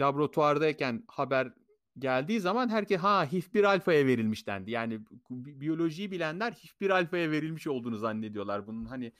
[0.00, 1.52] laboratuvardayken haber
[1.98, 4.70] geldiği zaman herkes ha HIF 1 alfaya verilmiş dendi.
[4.70, 8.66] Yani biyolojiyi bilenler HIF 1 alfaya verilmiş olduğunu zannediyorlar.
[8.66, 9.12] Bunun hani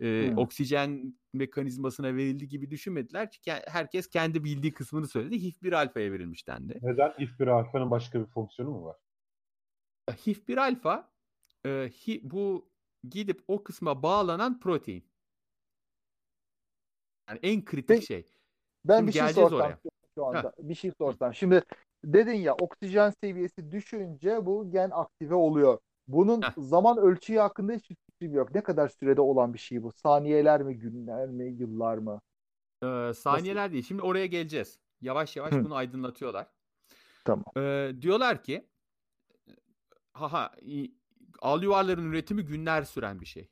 [0.00, 0.38] e, hmm.
[0.38, 3.30] oksijen mekanizmasına verildi gibi düşünmediler.
[3.30, 5.42] Çünkü herkes kendi bildiği kısmını söyledi.
[5.42, 6.78] HIF 1 alfaya verilmiş dendi.
[6.82, 7.10] Neden?
[7.10, 8.96] HIF 1 alfanın başka bir fonksiyonu mu var?
[10.12, 11.08] HIF 1 alfa
[11.66, 12.68] e, hi, bu
[13.08, 15.04] gidip o kısma bağlanan protein.
[17.28, 18.26] Yani en kritik ben, şey.
[18.84, 19.78] Ben Şimdi bir şey sorsam oraya.
[20.14, 20.38] şu anda.
[20.38, 20.52] Ha.
[20.58, 21.34] Bir şey sorsam.
[21.34, 21.62] Şimdi
[22.04, 25.78] dedin ya oksijen seviyesi düşünce bu gen aktive oluyor.
[26.08, 26.52] Bunun Heh.
[26.58, 28.54] zaman ölçüyü hakkında hiçbir fikrim yok.
[28.54, 29.92] Ne kadar sürede olan bir şey bu?
[29.92, 32.20] Saniyeler mi, günler mi, yıllar mı?
[32.82, 33.72] Ee, saniyeler Nasıl?
[33.72, 33.84] değil.
[33.84, 34.78] Şimdi oraya geleceğiz.
[35.00, 35.64] Yavaş yavaş Hı.
[35.64, 36.46] bunu aydınlatıyorlar.
[37.24, 37.44] Tamam.
[37.56, 38.68] Ee, diyorlar ki
[40.20, 40.52] haha
[41.40, 43.48] al yuvarların üretimi günler süren bir şey.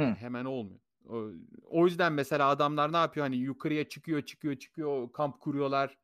[0.00, 0.06] Hı.
[0.06, 0.80] Hemen olmuyor.
[1.08, 1.30] O,
[1.70, 3.26] o yüzden mesela adamlar ne yapıyor?
[3.26, 5.98] Hani yukarıya çıkıyor, çıkıyor, çıkıyor, kamp kuruyorlar.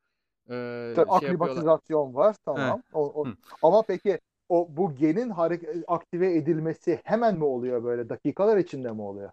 [0.51, 2.83] E, Tabii, şey aklimatizasyon var tamam.
[2.93, 3.27] O, o,
[3.63, 9.03] ama peki o bu genin hareket aktive edilmesi hemen mi oluyor böyle dakikalar içinde mi
[9.03, 9.31] oluyor?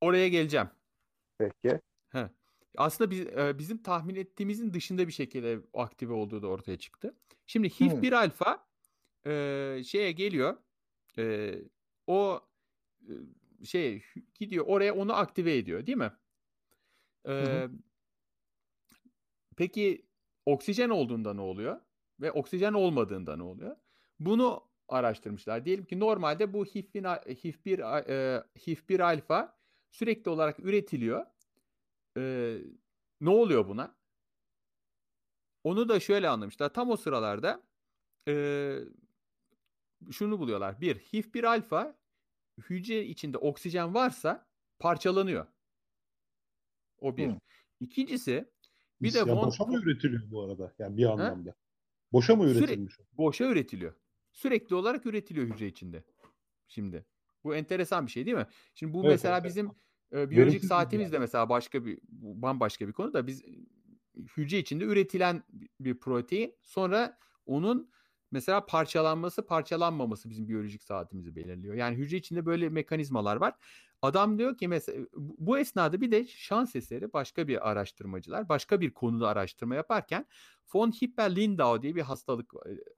[0.00, 0.68] Oraya geleceğim.
[1.38, 1.80] Peki.
[2.08, 2.28] He.
[2.76, 7.14] Aslında biz, e, bizim tahmin ettiğimizin dışında bir şekilde aktive olduğu da ortaya çıktı.
[7.46, 8.16] Şimdi HIF1 hmm.
[8.16, 8.66] alfa
[9.26, 10.56] e, şeye geliyor.
[11.18, 11.54] E,
[12.06, 12.40] o
[13.60, 14.02] e, şey
[14.34, 16.12] gidiyor oraya onu aktive ediyor değil mi?
[17.28, 17.68] E,
[19.56, 20.06] Peki
[20.46, 21.80] oksijen olduğunda ne oluyor?
[22.20, 23.76] Ve oksijen olmadığında ne oluyor?
[24.20, 25.64] Bunu araştırmışlar.
[25.64, 29.58] Diyelim ki normalde bu HIF1, HIF1, e, HIF1 alfa
[29.90, 31.26] sürekli olarak üretiliyor.
[32.16, 32.56] E,
[33.20, 33.96] ne oluyor buna?
[35.64, 36.74] Onu da şöyle anlamışlar.
[36.74, 37.62] Tam o sıralarda
[38.28, 38.78] e,
[40.12, 40.80] şunu buluyorlar.
[40.80, 41.96] Bir, HIF1 alfa
[42.58, 44.46] hücre içinde oksijen varsa
[44.78, 45.46] parçalanıyor.
[46.98, 47.26] O bir.
[47.26, 47.38] Hmm.
[47.80, 48.50] İkincisi
[49.02, 49.46] bir de von...
[49.46, 50.74] boşa mı üretiliyor bu arada?
[50.78, 51.50] Yani bir anlamda.
[51.50, 51.54] Ha?
[52.12, 52.94] Boşa mı üretilmiş?
[52.94, 53.94] Sürekli, boşa üretiliyor.
[54.32, 56.04] Sürekli olarak üretiliyor hücre içinde.
[56.68, 57.06] Şimdi.
[57.44, 58.46] Bu enteresan bir şey değil mi?
[58.74, 59.44] Şimdi bu evet, mesela evet.
[59.44, 59.70] bizim
[60.12, 63.44] e, biyolojik saatimiz de mesela başka bir bambaşka bir konu da biz
[64.36, 65.42] hücre içinde üretilen
[65.80, 67.90] bir protein sonra onun
[68.30, 71.74] mesela parçalanması parçalanmaması bizim biyolojik saatimizi belirliyor.
[71.74, 73.54] Yani hücre içinde böyle mekanizmalar var.
[74.02, 78.90] Adam diyor ki mesela bu esnada bir de şans eseri başka bir araştırmacılar başka bir
[78.90, 80.26] konuda araştırma yaparken
[80.74, 82.54] von Hippel-Lindau diye bir hastalık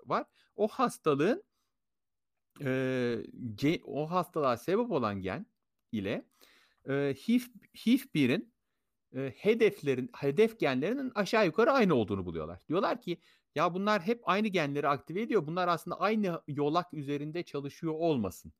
[0.06, 0.24] var.
[0.56, 1.42] O hastalığın
[2.64, 3.16] e,
[3.54, 5.46] gen, o hastalığa sebep olan gen
[5.92, 6.24] ile
[6.88, 7.40] e, HIV,
[7.74, 8.52] HIV1'in
[9.16, 12.60] e, hedeflerin hedef genlerinin aşağı yukarı aynı olduğunu buluyorlar.
[12.68, 13.18] Diyorlar ki
[13.58, 15.46] ya bunlar hep aynı genleri aktive ediyor.
[15.46, 18.52] Bunlar aslında aynı yolak üzerinde çalışıyor olmasın.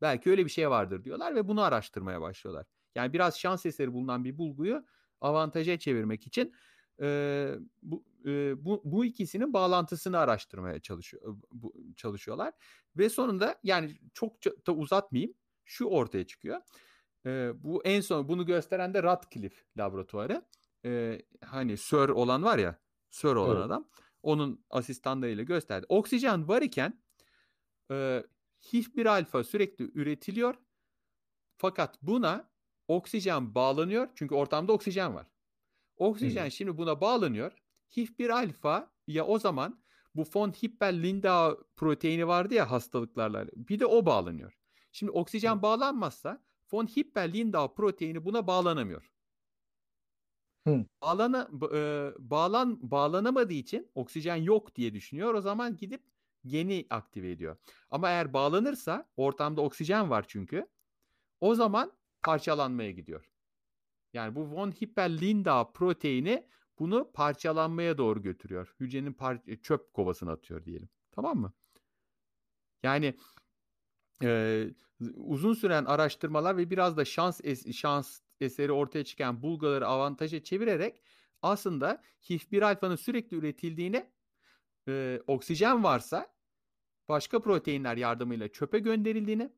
[0.00, 2.66] Belki öyle bir şey vardır diyorlar ve bunu araştırmaya başlıyorlar.
[2.94, 4.84] Yani biraz şans eseri bulunan bir bulguyu
[5.20, 6.54] avantaja çevirmek için
[7.00, 12.52] e, bu, e, bu bu ikisinin bağlantısını araştırmaya çalışıyor bu, çalışıyorlar
[12.96, 16.60] ve sonunda yani çok da uzatmayayım şu ortaya çıkıyor.
[17.26, 20.42] E, bu en son bunu gösteren de Radcliffe laboratuvarı.
[20.84, 22.78] E, hani Sir olan var ya,
[23.10, 23.66] Sir olan evet.
[23.66, 23.88] adam.
[24.26, 25.86] Onun asistanlarıyla gösterdi.
[25.88, 27.02] Oksijen var iken
[27.90, 28.22] e,
[28.62, 30.54] HIF1 alfa sürekli üretiliyor.
[31.56, 32.50] Fakat buna
[32.88, 34.08] oksijen bağlanıyor.
[34.14, 35.26] Çünkü ortamda oksijen var.
[35.96, 36.50] Oksijen hmm.
[36.50, 37.52] şimdi buna bağlanıyor.
[37.90, 39.82] HIF1 alfa ya o zaman
[40.14, 43.46] bu von Hippel-Lindau proteini vardı ya hastalıklarla.
[43.56, 44.58] Bir de o bağlanıyor.
[44.92, 45.62] Şimdi oksijen hmm.
[45.62, 49.15] bağlanmazsa von Hippel-Lindau proteini buna bağlanamıyor.
[50.66, 50.84] Hmm.
[51.02, 55.34] Bağlana, e, bağlan, bağlanamadığı için oksijen yok diye düşünüyor.
[55.34, 56.02] O zaman gidip
[56.46, 57.56] geni aktive ediyor.
[57.90, 60.66] Ama eğer bağlanırsa ortamda oksijen var çünkü.
[61.40, 63.30] O zaman parçalanmaya gidiyor.
[64.12, 66.48] Yani bu von Hippel-Lindau proteini
[66.78, 68.74] bunu parçalanmaya doğru götürüyor.
[68.80, 70.88] Hücrenin par- çöp kovasına atıyor diyelim.
[71.12, 71.52] Tamam mı?
[72.82, 73.14] Yani
[74.22, 74.64] e,
[75.14, 81.02] uzun süren araştırmalar ve biraz da şans es- şans eseri ortaya çıkan bulgaları avantaja çevirerek
[81.42, 84.10] aslında HIF1 alfanın sürekli üretildiğini
[84.88, 86.34] e, oksijen varsa
[87.08, 89.52] başka proteinler yardımıyla çöpe gönderildiğini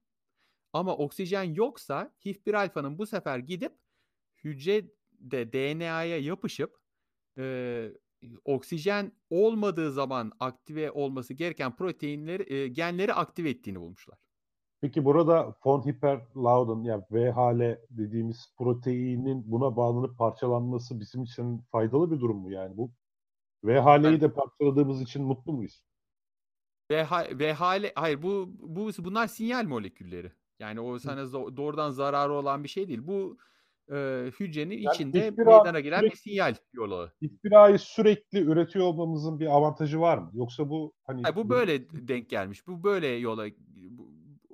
[0.73, 3.73] ama oksijen yoksa HIF1 alfanın bu sefer gidip
[4.45, 6.79] hücrede DNA'ya yapışıp
[7.39, 7.89] e,
[8.45, 14.28] oksijen olmadığı zaman aktive olması gereken proteinleri, e, genleri aktive ettiğini bulmuşlar.
[14.81, 22.21] Peki burada von Hippel-Laud'un yani VHL dediğimiz proteinin buna bağlanıp parçalanması bizim için faydalı bir
[22.21, 22.91] durum mu yani bu?
[23.65, 25.83] VHL'yi de parçaladığımız için mutlu muyuz?
[26.93, 27.11] VH,
[27.41, 30.33] VHL hayır bu bu bunlar sinyal molekülleri.
[30.59, 33.01] Yani o sana doğrudan zararı olan bir şey değil.
[33.03, 33.39] Bu
[33.93, 37.11] e, hücrenin yani içinde meydana gelen sürekli, bir sinyal yolu.
[37.21, 40.31] İspirayı sürekli üretiyor olmamızın bir avantajı var mı?
[40.35, 42.67] Yoksa bu hani hayır, bu böyle denk gelmiş.
[42.67, 43.47] Bu böyle yola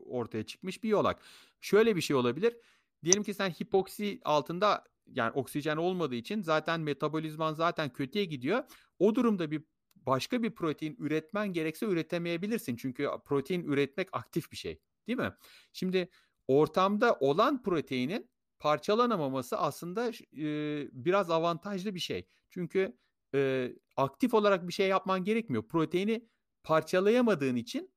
[0.06, 1.22] ortaya çıkmış bir yolak.
[1.60, 2.56] Şöyle bir şey olabilir.
[3.04, 8.64] Diyelim ki sen hipoksi altında yani oksijen olmadığı için zaten metabolizman zaten kötüye gidiyor.
[8.98, 9.62] O durumda bir
[9.94, 12.76] başka bir protein üretmen gerekse üretemeyebilirsin.
[12.76, 14.80] Çünkü protein üretmek aktif bir şey.
[15.06, 15.32] Değil mi?
[15.72, 16.08] Şimdi
[16.48, 22.26] ortamda olan proteinin parçalanamaması aslında e, biraz avantajlı bir şey.
[22.50, 22.98] Çünkü
[23.34, 25.68] e, aktif olarak bir şey yapman gerekmiyor.
[25.68, 26.28] Proteini
[26.62, 27.93] parçalayamadığın için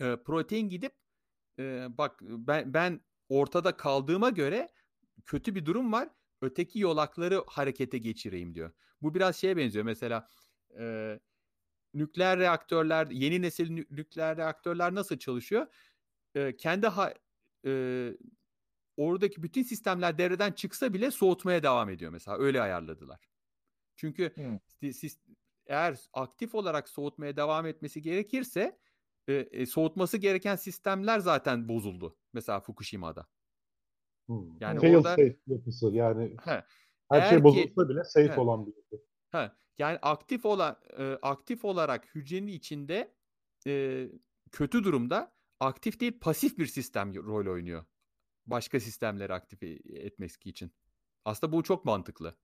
[0.00, 0.92] e, protein gidip
[1.58, 4.68] e, bak ben ben ortada kaldığıma göre
[5.24, 6.08] kötü bir durum var.
[6.42, 8.72] Öteki yolakları harekete geçireyim diyor.
[9.02, 9.84] Bu biraz şeye benziyor.
[9.84, 10.28] Mesela
[10.78, 11.18] e,
[11.94, 15.66] nükleer reaktörler, yeni nesil nükleer reaktörler nasıl çalışıyor?
[16.34, 17.14] E, kendi ha,
[17.66, 18.12] e,
[18.96, 22.38] oradaki bütün sistemler devreden çıksa bile soğutmaya devam ediyor mesela.
[22.38, 23.28] Öyle ayarladılar.
[23.96, 24.92] Çünkü hmm.
[24.92, 25.18] siz,
[25.66, 28.78] eğer aktif olarak soğutmaya devam etmesi gerekirse
[29.28, 32.16] e, e, soğutması gereken sistemler zaten bozuldu.
[32.32, 33.26] Mesela Fukushima'da.
[34.26, 34.60] Hmm.
[34.60, 36.64] Yani Fail orada safe yapısı yani he,
[37.10, 39.04] her şey bozulsa ki, bile safe he, olan bir yapı.
[39.30, 43.14] He, yani aktif olan e, aktif olarak hücrenin içinde
[43.66, 44.04] e,
[44.52, 47.84] kötü durumda aktif değil pasif bir sistem rol oynuyor.
[48.46, 50.72] Başka sistemleri aktif etmek için.
[51.24, 52.36] Aslında bu çok mantıklı.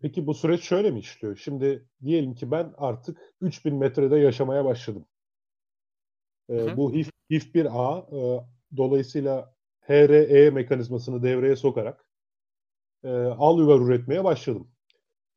[0.00, 1.36] Peki bu süreç şöyle mi işliyor?
[1.36, 5.06] Şimdi diyelim ki ben artık 3000 metrede yaşamaya başladım.
[6.50, 12.04] Ee, bu HIF, HIF1A e, dolayısıyla HRE mekanizmasını devreye sokarak
[13.04, 14.70] e, al yuvar üretmeye başladım.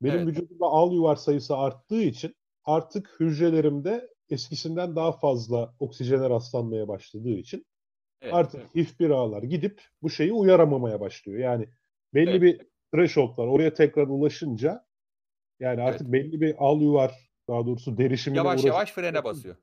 [0.02, 0.26] Benim evet.
[0.26, 7.66] vücudumda al yuvar sayısı arttığı için artık hücrelerimde eskisinden daha fazla oksijene rastlanmaya başladığı için
[8.22, 8.88] evet, artık evet.
[9.00, 11.38] HIF1A'lar gidip bu şeyi uyaramamaya başlıyor.
[11.38, 11.68] Yani
[12.14, 12.42] belli evet.
[12.42, 13.46] bir threshold var.
[13.46, 14.86] Oraya tekrar ulaşınca
[15.60, 16.12] yani artık evet.
[16.12, 19.56] belli bir al yuvar daha doğrusu derişimine yavaş uğraş- yavaş frene basıyor.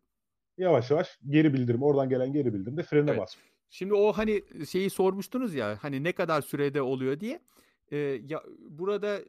[0.58, 3.22] Yavaş yavaş geri bildirim oradan gelen geri bildirim de frene evet.
[3.22, 3.46] basıyor.
[3.70, 7.39] Şimdi o hani şeyi sormuştunuz ya hani ne kadar sürede oluyor diye.
[7.91, 9.20] Ee, ya burada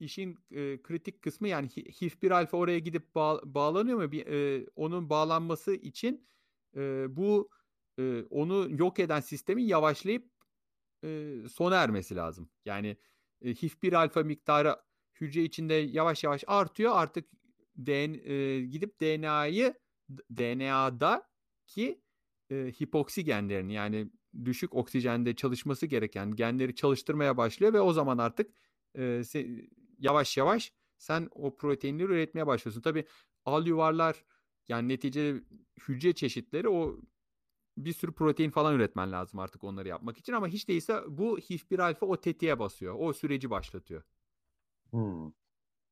[0.00, 4.12] işin e, kritik kısmı yani HIF1 alfa oraya gidip bağ, bağlanıyor mu?
[4.12, 6.28] Bir, e, onun bağlanması için
[6.76, 7.50] e, bu
[7.98, 10.30] e, onu yok eden sistemin yavaşlayıp
[11.04, 12.50] e, sona ermesi lazım.
[12.64, 12.96] Yani
[13.42, 14.76] e, HIF1 alfa miktarı
[15.20, 16.92] hücre içinde yavaş yavaş artıyor.
[16.94, 17.28] Artık
[17.86, 19.74] DN, e, gidip DNA'yı
[20.10, 21.28] DNA'da
[21.66, 22.00] ki
[22.50, 24.10] e, hipoksi genlerini yani
[24.44, 28.50] düşük oksijende çalışması gereken genleri çalıştırmaya başlıyor ve o zaman artık
[28.94, 29.46] e, se,
[29.98, 32.80] yavaş yavaş sen o proteinleri üretmeye başlıyorsun.
[32.80, 33.04] Tabi
[33.44, 34.24] al yuvarlar
[34.68, 35.42] yani neticede
[35.88, 37.00] hücre çeşitleri o
[37.76, 41.82] bir sürü protein falan üretmen lazım artık onları yapmak için ama hiç değilse bu HIF1
[41.82, 42.96] alfa o tetiğe basıyor.
[42.98, 44.02] O süreci başlatıyor.
[44.90, 45.32] Hmm.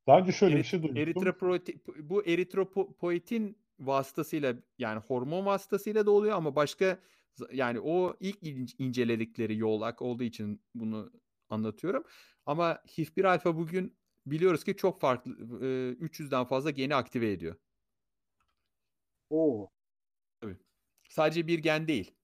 [0.07, 0.97] Daha önce şöyle Erit- bir şey duydum.
[0.97, 6.99] Eritropoietin, bu eritropoietin vasıtasıyla yani hormon vasıtasıyla da oluyor ama başka
[7.53, 8.39] yani o ilk
[8.81, 11.13] inceledikleri yolak olduğu için bunu
[11.49, 12.05] anlatıyorum.
[12.47, 15.33] Ama HIF1 alfa bugün biliyoruz ki çok farklı
[16.01, 17.57] 300'den fazla geni aktive ediyor.
[19.31, 19.71] Oo.
[20.41, 20.57] Tabii.
[21.09, 22.15] Sadece bir gen değil.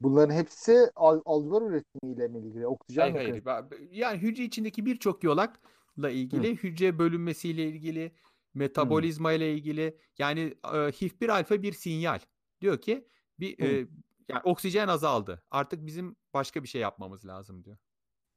[0.00, 2.66] Bunların hepsi al alüvar üretimiyle mi ilgili?
[2.66, 3.68] Oksijen hayır, hayır.
[3.90, 6.54] Yani hücre içindeki birçok yolakla ilgili, Hı.
[6.54, 8.12] hücre bölünmesiyle ilgili,
[8.54, 9.98] metabolizma ile ilgili.
[10.18, 12.18] Yani e, HIF1 alfa bir sinyal.
[12.60, 13.08] Diyor ki
[13.40, 13.86] bir e,
[14.28, 15.42] yani oksijen azaldı.
[15.50, 17.76] Artık bizim başka bir şey yapmamız lazım diyor.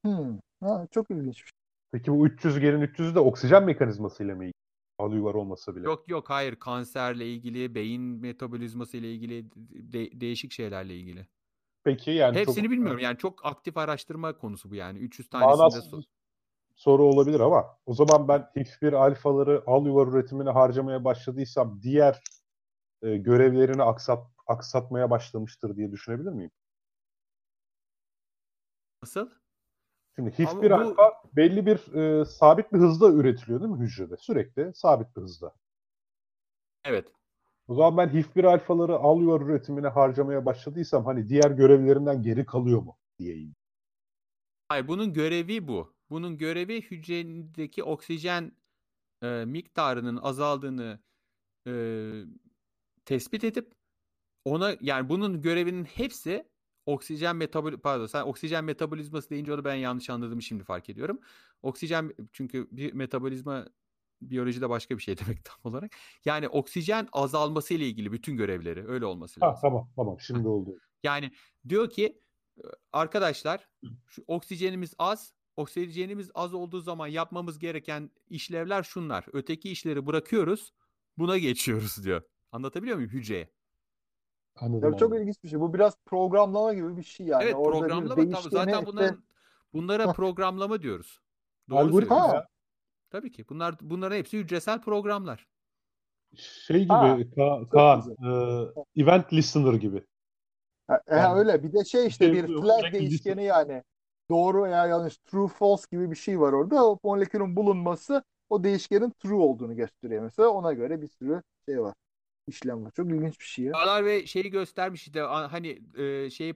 [0.05, 0.39] Hı.
[0.59, 1.49] Ha, çok ilginç.
[1.91, 4.53] Peki bu 300 gelin 300 de oksijen mekanizmasıyla mı ilgili?
[4.99, 5.85] Alüvar olmasa bile.
[5.85, 9.51] Yok yok hayır kanserle ilgili, beyin metabolizması ile ilgili
[9.93, 11.27] de- değişik şeylerle ilgili.
[11.83, 12.99] Peki yani Hepsini çok, bilmiyorum.
[12.99, 14.99] Yani çok aktif araştırma konusu bu yani.
[14.99, 16.03] 300 tanesinde sor.
[16.75, 22.23] Soru olabilir ama o zaman ben hiçbir alfaları al yuvar üretimine harcamaya başladıysam diğer
[23.01, 26.51] e, görevlerini aksat, aksatmaya başlamıştır diye düşünebilir miyim?
[29.03, 29.29] Nasıl?
[30.15, 30.75] Şimdi hiçbir bu...
[30.75, 34.17] alfa belli bir e, sabit bir hızda üretiliyor değil mi hücrede?
[34.17, 35.55] Sürekli sabit bir hızda.
[36.85, 37.07] Evet.
[37.67, 42.97] O zaman ben HIF1 alfaları alıyor üretimine harcamaya başladıysam hani diğer görevlerinden geri kalıyor mu
[43.19, 43.55] diyeyim.
[44.67, 45.94] Hayır bunun görevi bu.
[46.09, 48.51] Bunun görevi hücredeki oksijen
[49.23, 50.99] e, miktarının azaldığını
[51.67, 51.73] e,
[53.05, 53.73] tespit edip
[54.45, 56.49] ona yani bunun görevinin hepsi
[56.85, 61.19] oksijen metabol pardon sen oksijen metabolizması deyince onu ben yanlış anladığımı şimdi fark ediyorum.
[61.61, 63.67] Oksijen çünkü bir metabolizma
[64.21, 65.91] biyolojide başka bir şey demek tam olarak.
[66.25, 69.55] Yani oksijen azalması ile ilgili bütün görevleri öyle olması lazım.
[69.55, 70.79] Ha, tamam tamam şimdi oldu.
[71.03, 71.31] Yani
[71.69, 72.21] diyor ki
[72.93, 73.67] arkadaşlar
[74.07, 75.33] şu oksijenimiz az.
[75.57, 79.25] Oksijenimiz az olduğu zaman yapmamız gereken işlevler şunlar.
[79.33, 80.73] Öteki işleri bırakıyoruz.
[81.17, 82.21] Buna geçiyoruz diyor.
[82.51, 83.49] Anlatabiliyor muyum hücreye?
[84.55, 85.59] Anladım, ya çok ilginç bir şey.
[85.59, 87.43] Bu biraz programlama gibi bir şey yani.
[87.43, 88.49] Evet Orada programlama tabii.
[88.49, 89.23] Zaten bunların,
[89.73, 91.21] bunlara programlama diyoruz.
[91.69, 92.45] Doğru Algoritma.
[93.09, 93.49] Tabii ki.
[93.49, 95.47] Bunlar bunların hepsi hücresel programlar.
[96.35, 98.15] Şey gibi ha, Ka Kaan,
[98.95, 100.03] e, event listener gibi.
[100.87, 101.63] Ha, yani, öyle.
[101.63, 103.83] Bir de şey işte bir flag değişkeni yani.
[104.29, 106.87] Doğru veya yanlış true false gibi bir şey var orada.
[106.87, 110.49] O molekülün bulunması o değişkenin true olduğunu gösteriyor mesela.
[110.49, 111.93] Ona göre bir sürü şey var.
[112.47, 112.91] işlem var.
[112.91, 113.73] Çok ilginç bir şey ya.
[113.73, 116.55] Çağlar ve şeyi göstermiş işte hani e, şeyi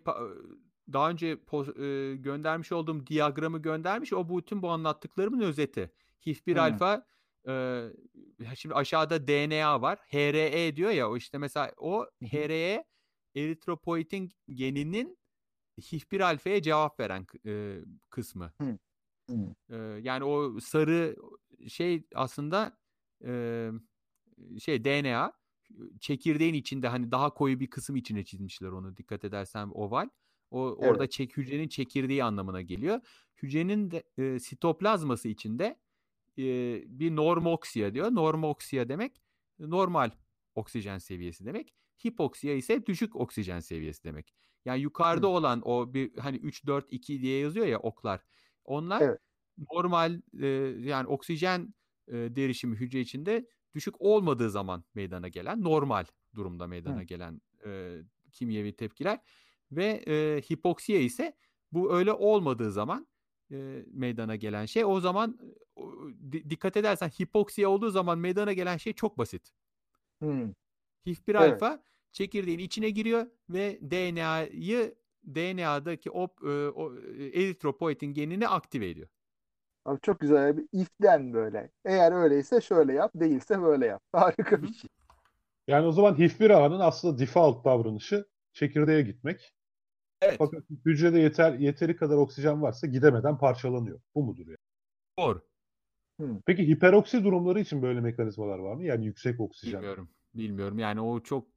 [0.93, 4.13] daha önce e, göndermiş olduğum diyagramı göndermiş.
[4.13, 5.91] O bütün bu anlattıklarımın özeti.
[6.25, 6.59] HIF1 hmm.
[6.59, 7.05] alfa
[7.47, 9.99] e, şimdi aşağıda DNA var.
[10.07, 12.85] HRE diyor ya o işte mesela o HRE
[13.35, 15.18] eritropoietin geninin
[15.79, 18.53] HIF1 alfaya cevap veren e, kısmı.
[18.57, 18.77] Hmm.
[19.29, 19.53] Hmm.
[19.69, 21.15] E, yani o sarı
[21.67, 22.77] şey aslında
[23.25, 23.69] e,
[24.59, 25.33] şey DNA
[25.99, 30.09] çekirdeğin içinde hani daha koyu bir kısım içine çizmişler onu dikkat edersen oval.
[30.51, 30.91] O evet.
[30.91, 33.01] orada çek hücrenin çekirdeği anlamına geliyor.
[33.43, 35.79] Hücrenin de, e, sitoplazması içinde
[36.37, 36.43] e,
[36.99, 38.15] bir normoksiya diyor.
[38.15, 39.21] Normoksiya demek
[39.59, 40.11] normal
[40.55, 41.73] oksijen seviyesi demek.
[42.05, 44.33] Hipoksiya ise düşük oksijen seviyesi demek.
[44.65, 45.31] Yani yukarıda Hı.
[45.31, 48.21] olan o bir hani 3 4 2 diye yazıyor ya oklar.
[48.65, 49.19] Onlar evet.
[49.73, 50.47] normal e,
[50.79, 51.73] yani oksijen
[52.07, 57.03] e, derişimi hücre içinde düşük olmadığı zaman meydana gelen normal durumda meydana Hı.
[57.03, 57.97] gelen e,
[58.31, 59.19] kimyevi tepkiler
[59.71, 61.37] ve e, hipoksiye ise
[61.71, 63.07] bu öyle olmadığı zaman
[63.51, 64.85] e, meydana gelen şey.
[64.85, 65.39] O zaman
[66.33, 69.51] e, dikkat edersen hipoksiye olduğu zaman meydana gelen şey çok basit.
[70.21, 70.53] Hmm.
[71.05, 71.37] HIF1 evet.
[71.37, 74.95] alfa çekirdeğin içine giriyor ve DNA'yı
[75.25, 76.95] DNA'daki o, e, o
[77.33, 79.07] eritropoietin genini aktive ediyor.
[79.85, 81.71] Abi çok güzel bir if'den böyle.
[81.85, 84.01] Eğer öyleyse şöyle yap, değilse böyle yap.
[84.11, 84.89] Harika bir şey.
[85.67, 89.53] Yani o zaman HIF1 ağının aslında default davranışı çekirdeğe gitmek.
[90.21, 90.35] Evet.
[90.37, 93.99] Fakat hücrede yeter yeteri kadar oksijen varsa gidemeden parçalanıyor.
[94.15, 94.57] Bu mudur yani?
[95.19, 95.41] Doğru.
[96.45, 98.83] Peki hiperoksi durumları için böyle mekanizmalar var mı?
[98.83, 99.81] Yani yüksek oksijen.
[99.81, 100.09] Bilmiyorum.
[100.33, 100.79] Bilmiyorum.
[100.79, 101.47] Yani o çok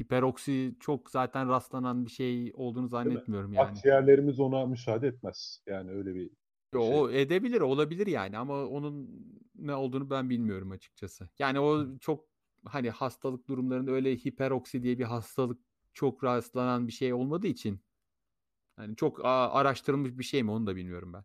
[0.00, 3.68] hiperoksi çok zaten rastlanan bir şey olduğunu zannetmiyorum yani.
[3.68, 5.62] Akciğerlerimiz ona müsaade etmez.
[5.66, 6.30] Yani öyle bir
[6.74, 7.00] Yo, şey.
[7.00, 9.10] O edebilir, olabilir yani ama onun
[9.54, 11.28] ne olduğunu ben bilmiyorum açıkçası.
[11.38, 12.24] Yani o çok
[12.64, 15.60] hani hastalık durumlarında öyle hiperoksi diye bir hastalık
[15.94, 17.80] çok rastlanan bir şey olmadığı için
[18.78, 21.24] yani çok araştırılmış bir şey mi onu da bilmiyorum ben.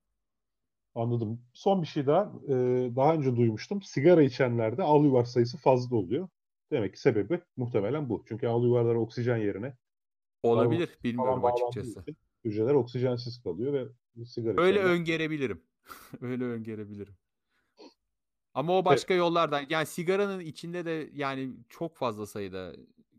[0.95, 1.41] Anladım.
[1.53, 2.33] Son bir şey daha.
[2.47, 3.81] Ee, daha önce duymuştum.
[3.81, 6.29] Sigara içenlerde al yuvar sayısı fazla oluyor.
[6.71, 8.23] Demek ki sebebi muhtemelen bu.
[8.27, 9.77] Çünkü al yuvarlara oksijen yerine
[10.43, 10.97] olabilir.
[11.03, 12.05] Bilmiyorum açıkçası.
[12.45, 14.93] Hücreler oksijensiz kalıyor ve sigara Öyle içenler...
[14.93, 15.63] öngörebilirim.
[16.21, 17.17] Öyle öngörebilirim.
[18.53, 19.19] Ama o başka evet.
[19.19, 19.65] yollardan.
[19.69, 22.75] Yani sigaranın içinde de yani çok fazla sayıda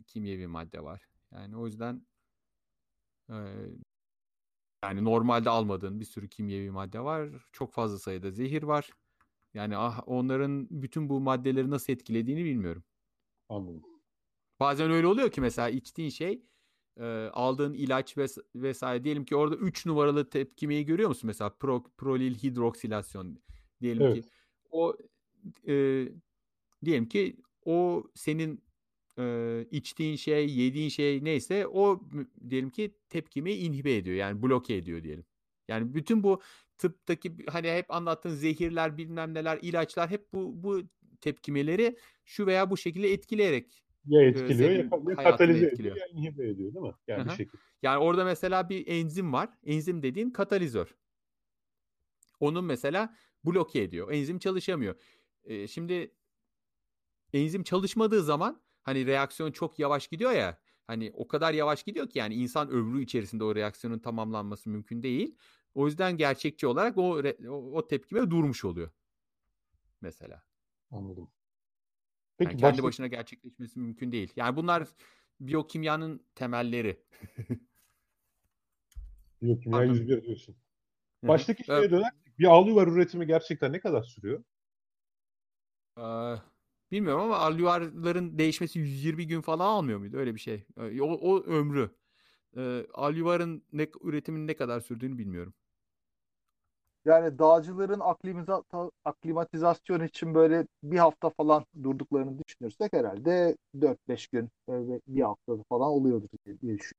[0.07, 1.09] kimyevi madde var.
[1.33, 2.07] Yani o yüzden
[3.31, 3.37] e,
[4.85, 7.29] yani normalde almadığın bir sürü kimyevi madde var.
[7.53, 8.91] Çok fazla sayıda zehir var.
[9.55, 12.85] Yani ah, onların bütün bu maddeleri nasıl etkilediğini bilmiyorum.
[13.51, 13.83] Anladım.
[14.61, 16.43] Bazen öyle oluyor ki mesela içtiğin şey
[17.01, 21.27] e, aldığın ilaç ves- vesaire diyelim ki orada 3 numaralı tepkimeyi görüyor musun?
[21.27, 23.39] Mesela pro, prolil hidroksilasyon
[23.83, 24.25] diyelim evet.
[24.25, 24.31] ki
[24.71, 24.97] o
[25.69, 26.07] e,
[26.85, 28.65] diyelim ki o senin
[29.19, 32.01] e, içtiğin şey, yediğin şey neyse o
[32.51, 34.17] diyelim ki tepkimi inhibe ediyor.
[34.17, 35.25] Yani bloke ediyor diyelim.
[35.69, 36.41] Yani bütün bu
[36.79, 40.83] tıptaki hani hep anlattığın zehirler, bilmem neler, ilaçlar hep bu bu
[41.21, 45.97] tepkimeleri şu veya bu şekilde etkileyerek ya etkiliyor ya, katalize etkiliyor.
[45.97, 46.93] ediyor ya inhibe ediyor değil mi?
[47.07, 47.63] Yani bir şekilde.
[47.83, 49.49] Yani orada mesela bir enzim var.
[49.65, 50.95] Enzim dediğin katalizör.
[52.41, 54.13] Onun mesela bloke ediyor.
[54.13, 54.95] Enzim çalışamıyor.
[55.45, 56.15] Ee, şimdi
[57.33, 60.61] enzim çalışmadığı zaman hani reaksiyon çok yavaş gidiyor ya.
[60.87, 65.37] Hani o kadar yavaş gidiyor ki yani insan ömrü içerisinde o reaksiyonun tamamlanması mümkün değil.
[65.75, 67.23] O yüzden gerçekçi olarak o,
[67.73, 68.91] o tepkime durmuş oluyor.
[70.01, 70.50] Mesela.
[70.91, 71.31] Anladım.
[72.39, 72.83] Peki yani kendi başka...
[72.83, 74.33] başına gerçekleşmesi mümkün değil.
[74.37, 74.89] Yani bunlar
[75.41, 77.03] biyokimyanın temelleri.
[79.43, 80.57] Biyokimya 101 diyorsun.
[81.23, 81.91] Baştaki şeye evet.
[81.91, 84.45] dönersek bir alüvar üretimi gerçekten ne kadar sürüyor?
[85.99, 86.35] Ee,
[86.91, 90.17] bilmiyorum ama alüvarların değişmesi 120 gün falan almıyor muydu?
[90.17, 90.67] Öyle bir şey.
[91.01, 91.91] O, o ömrü.
[92.57, 95.55] Ee, alüvarın ne, üretiminin ne kadar sürdüğünü bilmiyorum.
[97.11, 98.63] Yani dağcıların aklimiza,
[99.05, 104.49] aklimatizasyon için böyle bir hafta falan durduklarını düşünürsek herhalde 4-5 gün
[105.09, 106.95] bir hafta falan oluyordur diye düşünüyorum.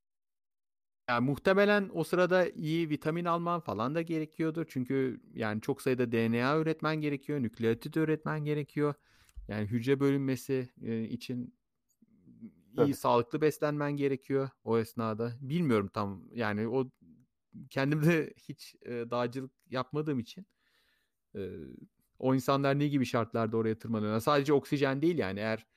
[1.09, 4.65] Yani muhtemelen o sırada iyi vitamin alman falan da gerekiyordur.
[4.69, 8.93] Çünkü yani çok sayıda DNA üretmen gerekiyor, nükleotit üretmen gerekiyor.
[9.47, 11.53] Yani hücre bölünmesi e, için
[12.75, 12.93] iyi Tabii.
[12.93, 15.31] sağlıklı beslenmen gerekiyor o esnada.
[15.41, 16.89] Bilmiyorum tam yani o
[17.69, 20.45] kendim de hiç e, dağcılık yapmadığım için
[21.35, 21.49] e,
[22.19, 24.19] o insanlar ne gibi şartlarda oraya tırmanıyorlar?
[24.19, 25.67] Sadece oksijen değil yani eğer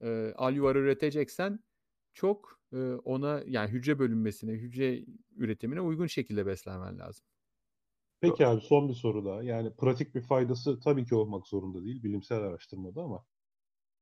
[0.00, 1.64] e, alüvar üreteceksen
[2.14, 5.04] çok e, ona yani hücre bölünmesine, hücre
[5.36, 7.24] üretimine uygun şekilde beslenmen lazım.
[8.20, 9.42] Peki abi son bir soru daha.
[9.42, 13.24] Yani pratik bir faydası tabii ki olmak zorunda değil bilimsel araştırmada ama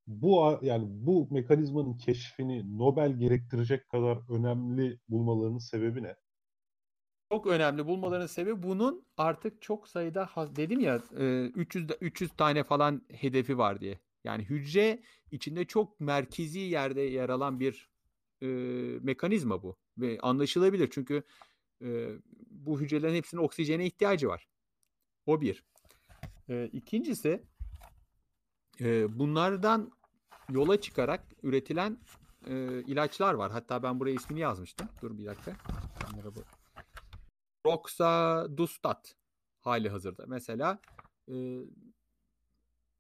[0.07, 6.17] bu yani bu mekanizmanın keşfini Nobel gerektirecek kadar önemli bulmalarının sebebi ne?
[7.33, 11.03] Çok önemli bulmalarının sebebi bunun artık çok sayıda dedim ya
[11.55, 13.99] 300 300 tane falan hedefi var diye.
[14.25, 17.89] Yani hücre içinde çok merkezi yerde yer alan bir
[18.43, 18.47] e,
[19.03, 21.23] mekanizma bu ve anlaşılabilir çünkü
[21.83, 22.09] e,
[22.51, 24.49] bu hücrelerin hepsinin oksijene ihtiyacı var.
[25.27, 25.65] O bir.
[26.49, 27.43] E, ikincisi
[28.81, 29.93] e, bunlardan
[30.49, 31.99] yola çıkarak üretilen
[32.47, 33.53] e, ilaçlar var.
[33.53, 34.89] Hatta ben buraya ismini yazmıştım.
[35.03, 35.57] Dur bir dakika.
[36.37, 36.60] Bu.
[37.71, 39.17] Roxadustat
[39.61, 40.25] hali hazırda.
[40.27, 40.79] Mesela
[41.29, 41.35] e,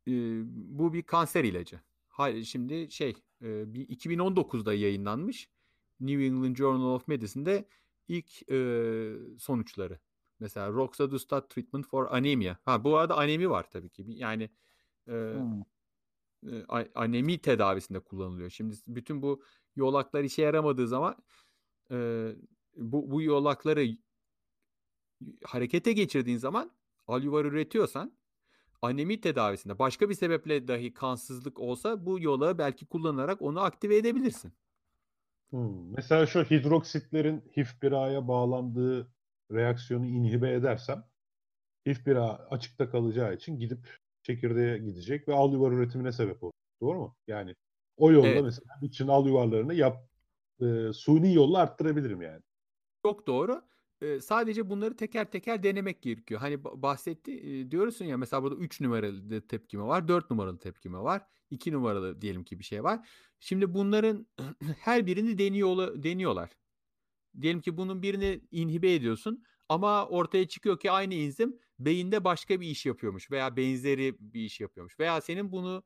[0.08, 0.12] e,
[0.54, 1.80] bu bir kanser ilacı.
[2.08, 3.10] Hayır, şimdi şey
[3.42, 5.48] e, bir 2019'da yayınlanmış
[6.00, 7.64] New England Journal of Medicine'de
[8.08, 8.58] ilk e,
[9.38, 9.98] sonuçları.
[10.40, 12.56] Mesela Roxadustat Treatment for Anemia.
[12.64, 14.04] Ha bu arada anemi var tabii ki.
[14.08, 14.50] Yani
[15.08, 15.62] e, hmm
[16.94, 18.50] anemi tedavisinde kullanılıyor.
[18.50, 19.42] Şimdi bütün bu
[19.76, 21.16] yolaklar işe yaramadığı zaman
[21.90, 22.28] e,
[22.76, 23.96] bu, bu yolakları
[25.44, 26.70] harekete geçirdiğin zaman
[27.06, 28.12] alüvar üretiyorsan
[28.82, 34.52] anemi tedavisinde başka bir sebeple dahi kansızlık olsa bu yola belki kullanarak onu aktive edebilirsin.
[35.50, 35.92] Hmm.
[35.94, 39.12] Mesela şu hidroksitlerin HIF1A'ya bağlandığı
[39.52, 41.04] reaksiyonu inhibe edersem
[41.86, 46.52] HIF1A açıkta kalacağı için gidip çekirdeğe gidecek ve al yuvar üretimine sebep olur.
[46.80, 47.16] Doğru mu?
[47.26, 47.54] Yani
[47.96, 48.42] o yolda evet.
[48.42, 49.96] mesela için al yuvarlarını yap
[50.60, 52.42] e, suni yolla arttırabilirim yani.
[53.02, 53.62] Çok doğru.
[54.20, 56.40] Sadece bunları teker teker denemek gerekiyor.
[56.40, 61.72] Hani bahsetti diyorsun ya mesela burada 3 numaralı tepkime var, 4 numaralı tepkime var, 2
[61.72, 63.09] numaralı diyelim ki bir şey var.
[63.40, 64.26] Şimdi bunların
[64.78, 66.51] her birini deniyor deniyorlar.
[67.40, 72.66] Diyelim ki bunun birini inhibe ediyorsun ama ortaya çıkıyor ki aynı enzim beyinde başka bir
[72.66, 75.01] iş yapıyormuş veya benzeri bir iş yapıyormuş.
[75.01, 75.84] Veya senin bunu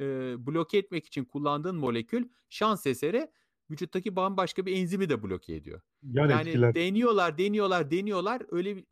[0.00, 0.04] e,
[0.46, 3.30] bloke etmek için kullandığın molekül şans eseri
[3.70, 5.80] vücuttaki bambaşka bir enzimi de bloke ediyor.
[6.02, 6.74] Yan yani etkiler.
[6.74, 8.42] deniyorlar, deniyorlar, deniyorlar.
[8.50, 8.84] Öyle bir,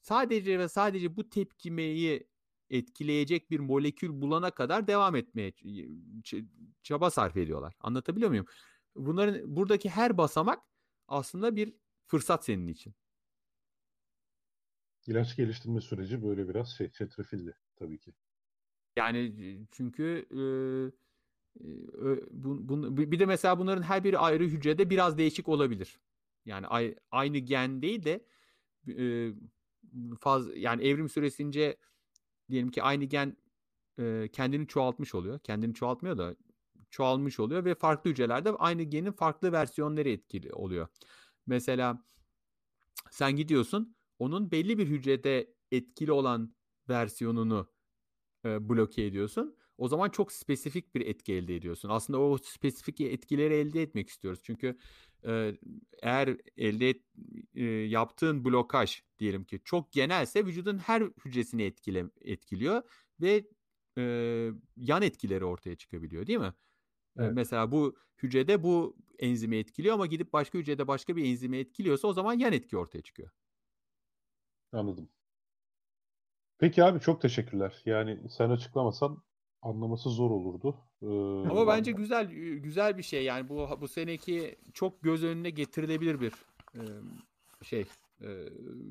[0.00, 2.26] sadece ve sadece bu tepkimeyi
[2.70, 5.52] etkileyecek bir molekül bulana kadar devam etmeye
[6.82, 7.74] çaba sarf ediyorlar.
[7.80, 8.46] Anlatabiliyor muyum?
[8.96, 10.62] Bunların buradaki her basamak
[11.08, 11.74] aslında bir
[12.06, 12.94] fırsat senin için.
[15.06, 18.14] İlaç geliştirme süreci böyle biraz şey çetrefilli tabii ki.
[18.96, 21.03] Yani çünkü e, bu, bu,
[21.60, 26.00] bir de mesela bunların her biri ayrı hücrede biraz değişik olabilir.
[26.44, 28.26] Yani ay, aynı gen değil de
[30.20, 31.76] faz yani evrim süresince
[32.50, 33.36] diyelim ki aynı gen
[34.32, 35.38] kendini çoğaltmış oluyor.
[35.38, 36.36] Kendini çoğaltmıyor da
[36.90, 40.88] çoğalmış oluyor ve farklı hücrelerde aynı genin farklı versiyonları etkili oluyor.
[41.46, 42.04] Mesela
[43.10, 46.54] sen gidiyorsun onun belli bir hücrede etkili olan
[46.88, 47.72] versiyonunu
[48.44, 49.56] bloke ediyorsun.
[49.78, 51.88] O zaman çok spesifik bir etki elde ediyorsun.
[51.88, 54.40] Aslında o spesifik etkileri elde etmek istiyoruz.
[54.42, 54.78] Çünkü
[56.02, 57.02] eğer elde et,
[57.54, 62.82] e, yaptığın blokaj diyelim ki çok genelse vücudun her hücresini etkile, etkiliyor
[63.20, 63.44] ve
[63.98, 64.02] e,
[64.76, 66.54] yan etkileri ortaya çıkabiliyor değil mi?
[67.18, 67.36] Evet.
[67.36, 72.12] Mesela bu hücrede bu enzimi etkiliyor ama gidip başka hücrede başka bir enzimi etkiliyorsa o
[72.12, 73.30] zaman yan etki ortaya çıkıyor.
[74.72, 75.10] Anladım.
[76.58, 77.82] Peki abi çok teşekkürler.
[77.86, 79.22] Yani sen açıklamasan
[79.64, 80.76] anlaması zor olurdu.
[81.02, 82.26] Ee, Ama bence güzel
[82.58, 86.32] güzel bir şey yani bu bu seneki çok göz önüne getirilebilir bir
[86.74, 86.82] e,
[87.62, 87.86] şey
[88.20, 88.28] e,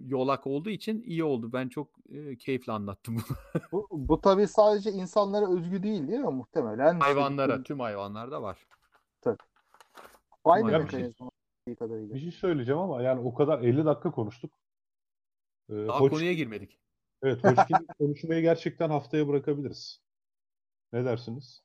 [0.08, 1.54] yolak olduğu için iyi oldu.
[1.54, 3.62] Ben çok e, keyifle anlattım bunu.
[3.72, 7.00] bu, bu tabii sadece insanlara özgü değil değil mi muhtemelen?
[7.00, 8.68] Hayvanlara, tüm hayvanlarda var.
[9.22, 9.38] Tabii.
[10.44, 11.30] Aynı mekanizma.
[11.68, 14.52] Bir, şey, bir şey söyleyeceğim ama yani o kadar 50 dakika konuştuk.
[15.70, 16.12] Ee, Daha Hoç...
[16.12, 16.80] konuya girmedik.
[17.24, 20.03] Evet, Hoşkin konuşmayı gerçekten haftaya bırakabiliriz.
[20.94, 21.64] Ne dersiniz?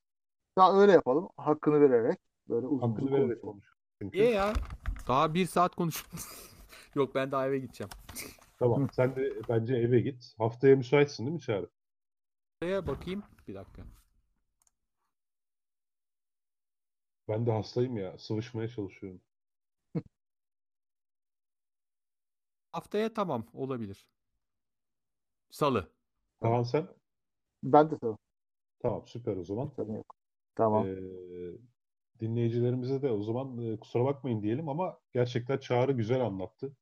[0.58, 1.28] Ya öyle yapalım.
[1.36, 2.18] Hakkını vererek.
[2.48, 3.72] Böyle uzun Hakkını vererek konuşalım.
[4.12, 4.52] İyi ya.
[5.08, 6.04] Daha bir saat konuş.
[6.94, 7.90] Yok ben daha eve gideceğim.
[8.58, 8.88] Tamam.
[8.92, 10.34] sen de bence eve git.
[10.38, 11.68] Haftaya müsaitsin değil mi Çağrı?
[12.52, 13.22] Haftaya bakayım.
[13.48, 13.82] Bir dakika.
[17.28, 18.18] Ben de hastayım ya.
[18.18, 19.20] Sıvışmaya çalışıyorum.
[22.72, 24.06] Haftaya tamam olabilir.
[25.50, 25.92] Salı.
[26.40, 26.88] Tamam sen?
[27.62, 28.18] Ben de tamam.
[28.78, 29.72] Tamam süper o zaman.
[29.78, 30.14] Yok.
[30.54, 30.86] Tamam.
[30.86, 30.96] Ee,
[32.20, 36.72] dinleyicilerimize de o zaman e, kusura bakmayın diyelim ama gerçekten Çağrı güzel anlattı.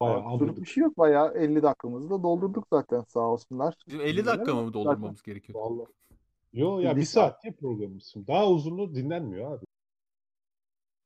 [0.00, 0.60] Bayağı anladık.
[0.60, 3.74] Bir şey yok bayağı 50 dakikamızı da doldurduk zaten sağ olsunlar.
[3.86, 5.32] Bizim 50 dakika mı doldurmamız zaten.
[5.32, 5.60] gerekiyor?
[5.60, 5.86] Vallahi.
[6.52, 8.14] Yo ya bir saat diye programımız.
[8.26, 9.64] Daha uzunluğu dinlenmiyor abi.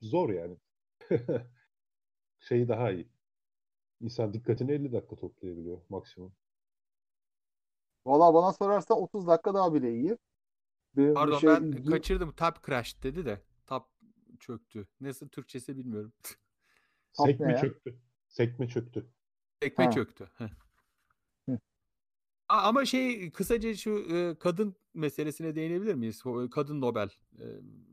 [0.00, 0.56] Zor yani.
[2.38, 3.08] şey daha iyi.
[4.00, 6.32] İnsan dikkatini 50 dakika toplayabiliyor maksimum.
[8.06, 10.18] Valla bana sorarsan 30 dakika daha bile iyi.
[10.96, 12.32] Benim Pardon şey, ben kaçırdım.
[12.32, 13.42] Tap crash dedi de.
[13.66, 13.88] Tap
[14.40, 14.86] çöktü.
[15.00, 16.12] Nasıl Türkçesi bilmiyorum.
[17.12, 17.98] Sekme çöktü.
[18.28, 19.06] Sekme çöktü.
[19.62, 19.90] Sekme ha.
[19.90, 20.30] çöktü.
[22.48, 26.26] Ama şey kısaca şu e, kadın meselesine değinebilir miyiz?
[26.26, 27.44] O, kadın Nobel e,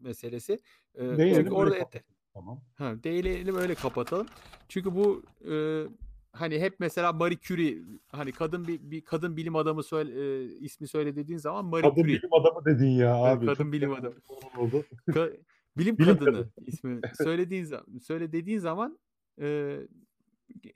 [0.02, 0.60] meselesi.
[0.96, 2.04] E, Değinelim, çünkü orada et,
[2.34, 2.62] tamam.
[2.76, 4.28] Ha, değinelim öyle kapatalım.
[4.70, 5.54] Çünkü bu e,
[6.34, 7.78] hani hep mesela Marie Curie
[8.12, 12.02] hani kadın bir, bir kadın bilim adamı söyle, e, ismi söyle dediğin zaman Marie kadın
[12.02, 12.20] Curie.
[12.20, 13.46] Kadın bilim adamı dedin ya abi.
[13.46, 14.16] Kadın bilim adamı.
[14.58, 14.86] Oldu.
[15.08, 15.38] Ka-
[15.78, 16.52] bilim, bilim kadını kadın.
[16.66, 19.00] ismi söylediğin zaman söyle dediğin zaman
[19.42, 19.80] e,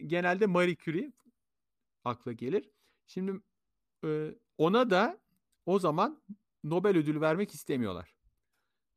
[0.08, 1.12] genelde Marie Curie
[2.04, 2.70] akla gelir.
[3.08, 3.42] Şimdi
[4.06, 5.20] e, ona da
[5.66, 6.22] o zaman
[6.64, 8.16] Nobel ödülü vermek istemiyorlar.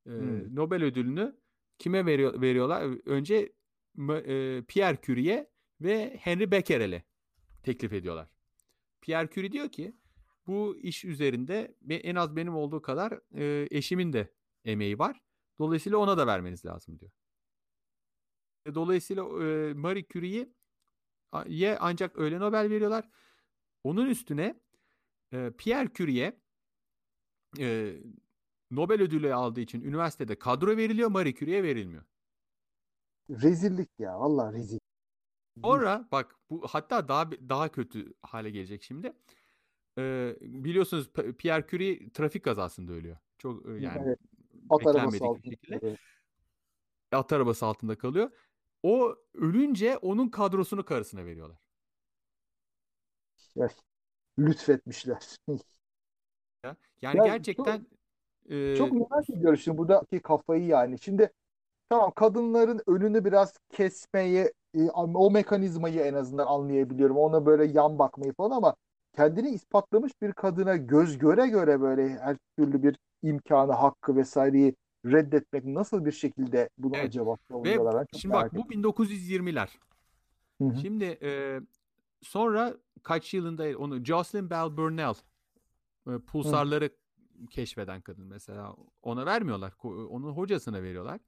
[0.06, 0.56] E, hmm.
[0.56, 1.36] Nobel ödülünü
[1.78, 2.82] kime veriyor, veriyorlar?
[3.06, 3.52] Önce
[4.26, 5.50] e, Pierre Curie'ye
[5.81, 7.05] ve Henry Becquerel'e
[7.62, 8.28] teklif ediyorlar.
[9.01, 9.97] Pierre Curie diyor ki
[10.47, 15.20] bu iş üzerinde en az benim olduğu kadar e, eşimin de emeği var.
[15.59, 17.12] Dolayısıyla ona da vermeniz lazım diyor.
[18.74, 23.09] Dolayısıyla e, Marie Curie'ye ancak öyle Nobel veriyorlar.
[23.85, 24.61] Onun üstüne
[25.33, 26.41] e, Pierre Curie'ye
[27.59, 27.97] e,
[28.70, 32.05] Nobel ödülü aldığı için üniversitede kadro veriliyor, Marie Curie'ye verilmiyor.
[33.31, 34.78] Rezillik ya, vallahi rezil.
[35.62, 39.12] Sonra bak bu hatta daha daha kötü hale gelecek şimdi.
[39.98, 43.16] Ee, biliyorsunuz Pierre Curie trafik kazasında ölüyor.
[43.38, 44.18] Çok yani evet.
[44.70, 45.51] At arabası altında.
[45.51, 45.96] Şekilde.
[47.12, 48.30] At arabası altında kalıyor.
[48.82, 51.59] O ölünce onun kadrosunu karısına veriyorlar.
[53.55, 53.68] Ya,
[54.38, 55.36] lütfetmişler.
[57.03, 58.76] yani ya, gerçekten çok, e...
[58.76, 60.98] çok merak ediyorum şimdi buradaki kafayı yani.
[60.98, 61.32] Şimdi
[61.88, 67.16] tamam kadınların önünü biraz kesmeyi e, o mekanizmayı en azından anlayabiliyorum.
[67.16, 68.77] Ona böyle yan bakmayı falan ama
[69.16, 74.75] kendini ispatlamış bir kadına göz göre göre böyle her türlü bir imkanı, hakkı vesaireyi
[75.07, 77.07] reddetmek nasıl bir şekilde bunu evet.
[77.07, 78.07] acaba savunuyorlar?
[78.16, 79.68] Şimdi bak bu 1920'ler.
[80.61, 80.77] Hı-hı.
[80.83, 81.61] Şimdi e,
[82.23, 85.14] sonra kaç yılında onu Jocelyn Bell Burnell
[86.07, 87.47] e, pulsarları Hı.
[87.47, 89.73] keşfeden kadın mesela ona vermiyorlar.
[89.83, 91.21] Onun hocasına veriyorlar.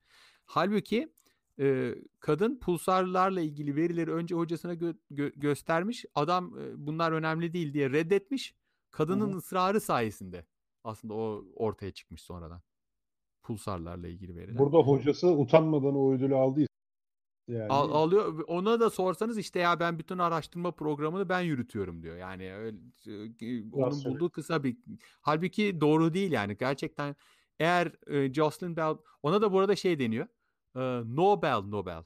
[0.44, 1.12] Halbuki
[1.60, 6.04] e, kadın pulsarlarla ilgili verileri önce hocasına gö- gö- göstermiş.
[6.14, 8.54] Adam e, bunlar önemli değil diye reddetmiş.
[8.90, 9.36] Kadının Hı-hı.
[9.36, 10.46] ısrarı sayesinde
[10.84, 12.62] aslında o ortaya çıkmış sonradan.
[13.42, 14.58] Pulsarlarla ilgili veriler.
[14.58, 16.66] Burada hocası utanmadan o ödülü aldı.
[17.48, 17.68] Yani.
[17.68, 18.44] Al, alıyor.
[18.46, 22.16] Ona da sorsanız işte ya ben bütün araştırma programını ben yürütüyorum diyor.
[22.16, 22.78] Yani öyle,
[23.72, 24.10] onun Nasıl?
[24.10, 24.76] bulduğu kısa bir
[25.20, 26.56] halbuki doğru değil yani.
[26.56, 27.16] Gerçekten
[27.58, 30.26] eğer e, Jocelyn Bell ona da burada şey deniyor
[30.76, 32.02] e, Nobel Nobel.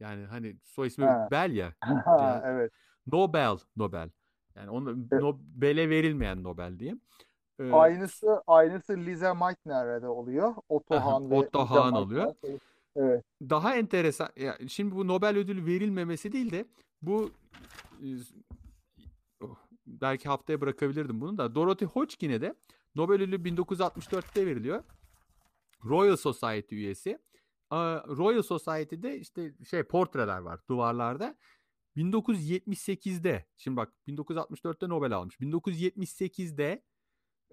[0.00, 1.28] Yani hani soy ismi ha.
[1.30, 1.72] Bell ya.
[2.04, 2.72] Ha, evet.
[3.12, 4.10] Nobel Nobel.
[4.54, 5.22] Yani onu evet.
[5.22, 6.94] Nobel'e verilmeyen Nobel diye.
[7.58, 10.54] Ee, aynısı aynısı Lisa Meitner'de oluyor.
[10.68, 12.34] Otto Hahn ve Otto Hahn oluyor.
[12.96, 13.24] Evet.
[13.42, 16.64] Daha enteresan ya şimdi bu Nobel ödülü verilmemesi değil de
[17.02, 17.30] bu
[19.42, 22.54] oh, belki haftaya bırakabilirdim bunu da Dorothy Hodgkin'e de
[22.94, 24.84] Nobel ödülü 1964'te veriliyor.
[25.84, 27.18] Royal Society üyesi.
[28.16, 31.36] Royal Society'de işte şey portreler var duvarlarda.
[31.96, 35.40] 1978'de şimdi bak 1964'te Nobel almış.
[35.40, 36.82] 1978'de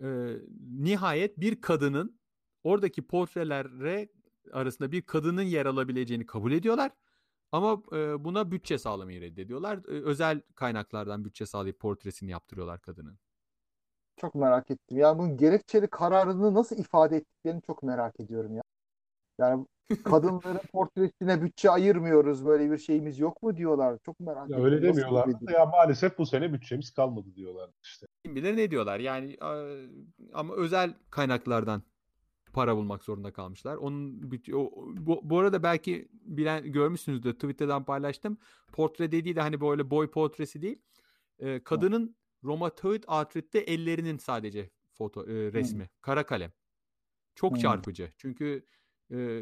[0.02, 0.38] e,
[0.80, 2.20] nihayet bir kadının
[2.64, 4.10] oradaki portrelere
[4.52, 6.92] arasında bir kadının yer alabileceğini kabul ediyorlar.
[7.52, 9.78] Ama e, buna bütçe sağlamayı reddediyorlar.
[9.78, 13.20] E, özel kaynaklardan bütçe sağlayıp portresini yaptırıyorlar kadının.
[14.18, 14.98] Çok merak ettim.
[14.98, 18.61] Yani bunun gerekçeli kararını nasıl ifade ettiklerini çok merak ediyorum ya.
[19.40, 19.66] Yani
[20.04, 23.98] kadınların portresine bütçe ayırmıyoruz böyle bir şeyimiz yok mu diyorlar.
[24.06, 25.28] Çok merak ya Öyle demiyorlar.
[25.54, 28.08] Ya maalesef bu sene bütçemiz kalmadı diyorlar işte.
[28.24, 29.38] Kim bilir ne diyorlar yani
[30.34, 31.84] ama özel kaynaklardan
[32.54, 33.76] para bulmak zorunda kalmışlar.
[33.76, 38.38] Onun o, bu, bu arada belki bilen görmüşsünüzdür Twitter'dan paylaştım.
[38.74, 40.82] Portre dediği de hani böyle boy portresi değil.
[41.40, 45.84] Ee, kadının romatoid artritte ellerinin sadece foto e, resmi.
[45.84, 45.88] Hı.
[46.02, 46.52] Kara kalem.
[47.36, 47.62] Çok Hı.
[47.62, 48.12] çarpıcı.
[48.18, 48.66] Çünkü
[49.12, 49.42] e,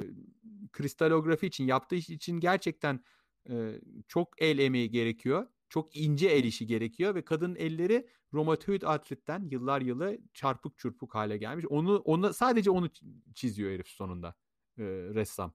[0.72, 3.04] kristalografi için yaptığı iş için gerçekten
[3.50, 5.48] e, çok el emeği gerekiyor.
[5.70, 11.38] Çok ince el işi gerekiyor ve kadın elleri romatoid artritten yıllar yılı çarpık çurpuk hale
[11.38, 11.66] gelmiş.
[11.70, 12.90] Onu onu sadece onu
[13.36, 14.36] çiziyor herif sonunda
[14.78, 15.54] e, ressam.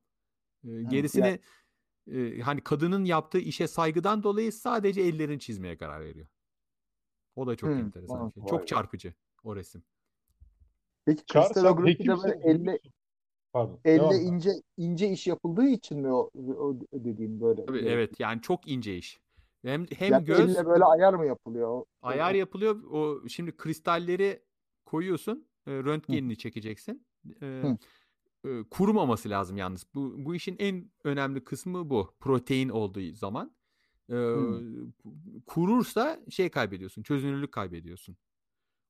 [0.65, 1.41] E, gerisini
[2.13, 6.27] e, hani kadının yaptığı işe saygıdan dolayı sadece ellerini çizmeye karar veriyor.
[7.37, 8.33] O da çok hmm, enteresan.
[8.35, 8.45] Şey.
[8.51, 9.85] Çok çarpıcı o resim.
[11.05, 12.79] Peki kristalografide böyle elle
[13.55, 13.81] Pardon.
[13.85, 17.67] Elle ince ince iş yapıldığı için mi o, o dediğim böyle?
[17.67, 19.21] Tabii, evet yani çok ince iş.
[19.63, 21.85] Hem hem yani göz elle böyle ayar mı yapılıyor?
[22.03, 22.83] Ayar yapılıyor.
[22.91, 24.43] O şimdi kristalleri
[24.85, 25.47] koyuyorsun.
[25.67, 26.37] E, röntgenini Hı.
[26.37, 27.07] çekeceksin.
[27.43, 27.63] E,
[28.45, 29.87] e, kurumaması lazım yalnız.
[29.95, 32.15] Bu bu işin en önemli kısmı bu.
[32.21, 33.55] Protein olduğu zaman.
[34.11, 34.17] E,
[35.47, 37.03] kurursa şey kaybediyorsun.
[37.03, 38.17] Çözünürlük kaybediyorsun.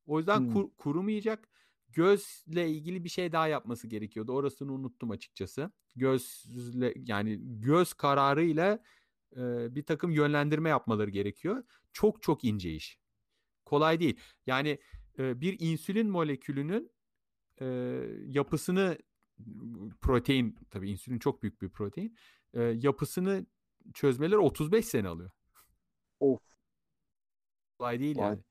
[0.06, 1.48] O yüzden kur, kurumayacak.
[1.89, 4.32] Gözle ilgili bir şey daha yapması gerekiyordu.
[4.32, 5.72] Orasını unuttum açıkçası.
[5.97, 8.82] Gözle yani göz kararıyla
[9.37, 11.64] e, bir takım yönlendirme yapmaları gerekiyor.
[11.93, 12.99] Çok çok ince iş.
[13.64, 14.20] Kolay değil.
[14.47, 14.78] Yani
[15.18, 16.93] e, bir insülin molekülünün
[17.61, 17.66] e,
[18.26, 18.99] yapısını
[20.01, 22.16] protein tabii insülin çok büyük bir protein.
[22.55, 23.47] E, yapısını
[23.95, 25.30] çözmeleri 35 sene alıyor.
[26.20, 26.41] Of.
[27.78, 28.28] Kolay değil Vay.
[28.28, 28.43] yani.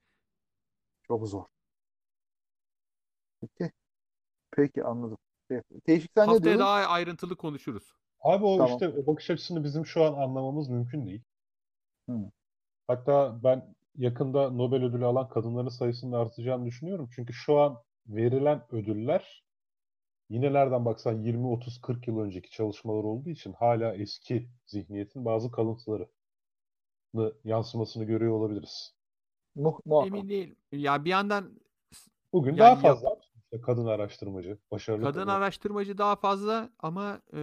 [1.02, 1.53] Çok zor.
[3.58, 3.72] Peki.
[4.50, 5.18] Peki anladım.
[5.84, 6.60] Teşvik sen Haftaya ne diyordun?
[6.60, 7.94] daha ayrıntılı konuşuruz.
[8.20, 8.72] Abi o tamam.
[8.72, 11.22] işte o bakış açısını bizim şu an anlamamız mümkün değil.
[12.08, 12.30] Hı.
[12.86, 17.08] Hatta ben yakında Nobel ödülü alan kadınların sayısının artacağını düşünüyorum.
[17.14, 19.44] Çünkü şu an verilen ödüller
[20.30, 25.50] yine nereden baksan 20, 30, 40 yıl önceki çalışmalar olduğu için hala eski zihniyetin bazı
[25.50, 26.08] kalıntıları
[27.44, 28.94] yansımasını görüyor olabiliriz.
[29.54, 30.54] Mu Emin değil.
[30.72, 31.60] Ya bir yandan
[32.32, 33.16] bugün yani daha fazla ya,
[33.62, 37.40] kadın araştırmacı, başarılı kadın, kadın araştırmacı daha fazla ama e,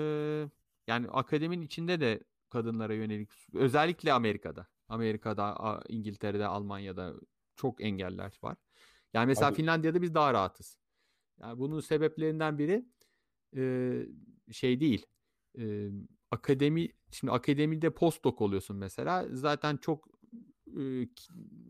[0.87, 4.67] yani akademinin içinde de kadınlara yönelik özellikle Amerika'da.
[4.89, 7.13] Amerika'da, İngiltere'de, Almanya'da
[7.55, 8.57] çok engeller var.
[9.13, 9.55] Yani mesela Abi.
[9.55, 10.77] Finlandiya'da biz daha rahatız.
[11.41, 12.85] Yani bunun sebeplerinden biri
[13.55, 15.05] e, şey değil.
[15.57, 15.89] E,
[16.31, 19.25] akademi şimdi akademide postdoc oluyorsun mesela.
[19.31, 20.07] Zaten çok
[20.67, 21.07] e,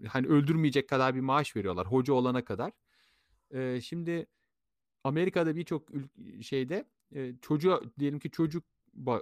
[0.07, 2.71] hani öldürmeyecek kadar bir maaş veriyorlar hoca olana kadar.
[3.53, 4.27] E, şimdi
[5.03, 5.89] Amerika'da birçok
[6.41, 6.85] şeyde
[7.15, 8.63] e, çocuğa diyelim ki çocuk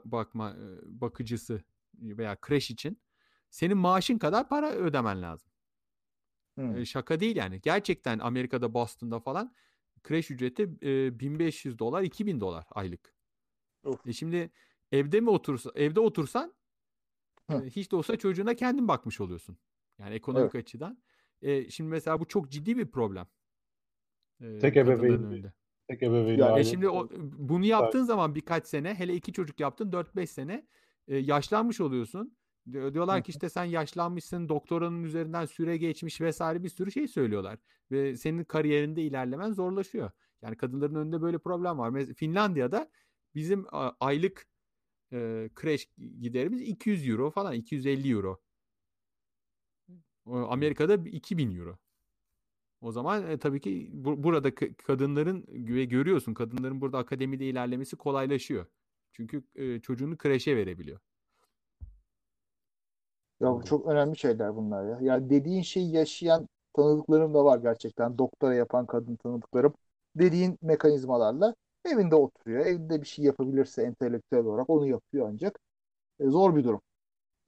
[0.05, 0.55] bakma
[0.85, 1.63] bakıcısı
[1.93, 3.01] veya kreş için
[3.49, 5.49] senin maaşın kadar para ödemen lazım.
[6.55, 6.85] Hmm.
[6.85, 7.61] şaka değil yani.
[7.61, 9.53] Gerçekten Amerika'da Boston'da falan
[10.03, 13.15] kreş ücreti e, 1500 dolar 2000 dolar aylık.
[13.83, 14.07] Of.
[14.07, 14.51] E şimdi
[14.91, 16.53] evde mi otursa evde otursan
[17.49, 19.57] e, hiç de olsa çocuğuna kendin bakmış oluyorsun.
[19.97, 20.65] Yani ekonomik evet.
[20.65, 21.03] açıdan.
[21.41, 23.27] E, şimdi mesela bu çok ciddi bir problem.
[24.41, 25.45] E, Tek ebeveyn.
[25.87, 26.39] Tek ebeveyn.
[26.39, 30.67] Ya, e şimdi o, bunu yaptığın zaman birkaç sene hele iki çocuk yaptın 4-5 sene
[31.07, 32.37] e, yaşlanmış oluyorsun.
[32.71, 37.59] Diyorlar ki işte sen yaşlanmışsın, doktoranın üzerinden süre geçmiş vesaire bir sürü şey söylüyorlar.
[37.91, 40.11] Ve senin kariyerinde ilerlemen zorlaşıyor.
[40.41, 41.89] Yani kadınların önünde böyle problem var.
[41.89, 42.91] Mesela Finlandiya'da
[43.35, 43.65] bizim
[43.99, 44.47] aylık
[45.13, 45.89] e, kreş
[46.21, 48.41] giderimiz 200 euro falan, 250 euro.
[50.25, 51.77] Amerika'da 2000 euro.
[52.81, 54.55] O zaman e, tabii ki bu, burada
[54.87, 58.65] kadınların ve görüyorsun kadınların burada akademide ilerlemesi kolaylaşıyor.
[59.11, 60.99] Çünkü e, çocuğunu kreşe verebiliyor.
[63.39, 64.99] Ya çok önemli şeyler bunlar ya.
[65.01, 68.17] Yani dediğin şeyi yaşayan tanıdıklarım da var gerçekten.
[68.17, 69.73] Doktora yapan kadın tanıdıklarım.
[70.15, 71.55] Dediğin mekanizmalarla
[71.85, 72.65] evinde oturuyor.
[72.65, 75.59] Evinde bir şey yapabilirse entelektüel olarak onu yapıyor ancak.
[76.19, 76.81] E, zor bir durum.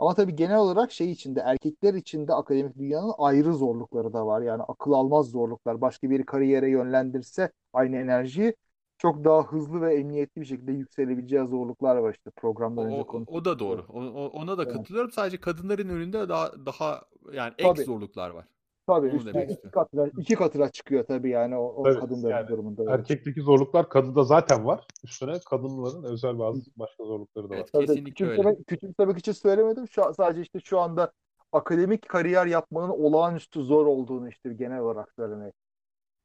[0.01, 4.41] Ama tabii genel olarak şey içinde erkekler içinde akademik dünyanın ayrı zorlukları da var.
[4.41, 5.81] Yani akıl almaz zorluklar.
[5.81, 8.55] Başka bir kariyere yönlendirse aynı enerjiyi
[8.97, 13.35] çok daha hızlı ve emniyetli bir şekilde yükselebileceği zorluklar var işte programdan önce konuştuk.
[13.35, 13.85] O da doğru.
[13.89, 15.11] O, ona da katılıyorum.
[15.11, 17.01] Sadece kadınların önünde daha daha
[17.33, 17.83] yani ek tabii.
[17.83, 18.47] zorluklar var.
[18.87, 22.47] Tabii Onu üstüne iki katına, iki katına çıkıyor tabii yani o, o evet, kadınların yani
[22.47, 22.93] durumunda.
[22.93, 24.87] Erkekteki zorluklar kadında zaten var.
[25.03, 27.57] Üstüne kadınların özel bazı başka zorlukları da var.
[27.57, 28.63] Evet, kesinlikle küçümsemek, öyle.
[28.63, 29.87] Küçümsemek için söylemedim.
[29.87, 31.11] Şu, sadece işte şu anda
[31.51, 35.53] akademik kariyer yapmanın olağanüstü zor olduğunu işte genel olarak söylemek.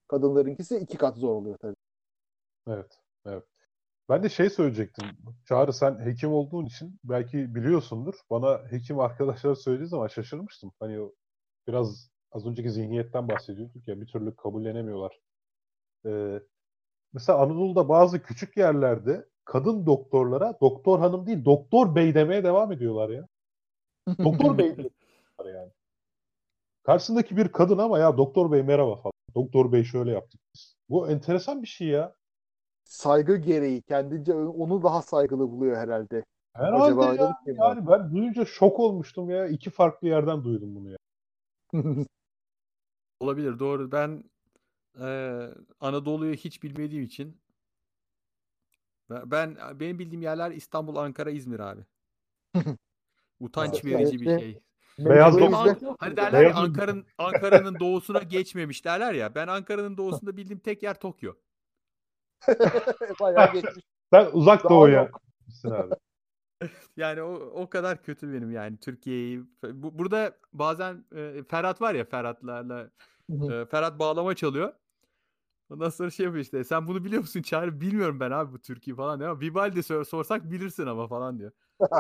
[0.09, 1.77] Kadınlarınkisi iki kat zor oluyor tabii.
[2.69, 3.45] Evet, evet.
[4.09, 5.05] Ben de şey söyleyecektim.
[5.45, 8.15] Çağrı sen hekim olduğun için belki biliyorsundur.
[8.31, 10.73] Bana hekim arkadaşlar söylediği zaman şaşırmıştım.
[10.81, 11.13] Hani o
[11.69, 15.21] biraz az önceki zihniyetten bahsediyorduk ya bir türlü kabullenemiyorlar.
[16.07, 16.41] Ee,
[17.13, 23.09] mesela Anadolu'da bazı küçük yerlerde kadın doktorlara doktor hanım değil doktor bey demeye devam ediyorlar
[23.09, 23.29] ya.
[24.19, 25.73] Doktor bey diyorlar yani.
[26.83, 29.13] Karşısındaki bir kadın ama ya doktor bey merhaba falan.
[29.35, 30.77] Doktor bey şöyle yaptık biz.
[30.89, 32.15] Bu enteresan bir şey ya
[32.87, 36.25] saygı gereği kendince onu daha saygılı buluyor herhalde.
[36.53, 37.37] Herhalde Acaba ya.
[37.47, 39.47] Yani ben duyunca şok olmuştum ya.
[39.47, 40.97] İki farklı yerden duydum bunu ya.
[43.21, 43.93] Olabilir doğru.
[43.93, 44.25] Ben
[45.01, 45.39] e,
[45.81, 47.41] Anadolu'yu hiç bilmediğim için
[49.11, 51.81] ben benim bildiğim yerler İstanbul, Ankara, İzmir abi.
[53.41, 54.61] Utanç verici bir şey.
[54.99, 59.35] Beyaz An- hani derler ya Ankara'nın Ankara'nın doğusuna geçmemiş derler ya.
[59.35, 61.35] Ben Ankara'nın doğusunda bildiğim tek yer Tokyo.
[63.21, 63.85] Bayağı geçmiş.
[64.13, 65.11] Sen uzak doğuya.
[65.65, 65.95] Abi.
[66.97, 69.45] yani o, o kadar kötü benim yani Türkiye'yi.
[69.63, 72.91] Bu, burada bazen e, Ferhat var ya Ferhatlarla
[73.31, 74.73] e, Ferhat bağlama çalıyor.
[75.71, 77.81] Ondan sonra şey yapıyor işte sen bunu biliyor musun Çağrı?
[77.81, 79.41] Bilmiyorum ben abi bu Türkiye falan diyor.
[79.41, 81.53] Vivaldi sor, sorsak bilirsin ama falan diyor.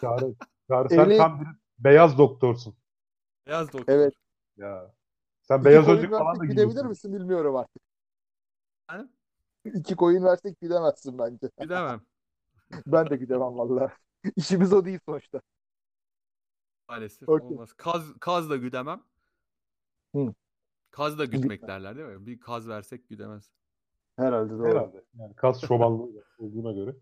[0.00, 0.34] Çağrı,
[0.68, 1.16] Çağrı sen Eli...
[1.16, 1.46] tam bir
[1.78, 2.74] beyaz doktorsun.
[3.46, 3.94] Beyaz doktor.
[3.94, 4.14] Evet.
[4.56, 4.94] Ya.
[5.42, 7.82] Sen İki beyaz önlük falan da gidebilir misin bilmiyorum artık.
[8.90, 9.08] Yani?
[9.64, 11.50] İki koyun versek gidemezsin bence.
[11.60, 12.00] Gidemem.
[12.86, 13.92] Ben de gidemem valla.
[14.36, 15.40] İşimiz o değil sonuçta.
[16.88, 17.48] Maalesef okay.
[17.48, 17.72] olmaz.
[17.72, 19.02] Kaz, kaz da güdemem.
[20.14, 20.34] Hı.
[20.90, 22.26] Kaz da gütmek derler değil mi?
[22.26, 23.50] Bir kaz versek güdemez.
[24.16, 24.68] Herhalde doğru.
[24.68, 25.04] Herhalde.
[25.18, 26.96] Yani kaz çobanlığı olduğuna göre.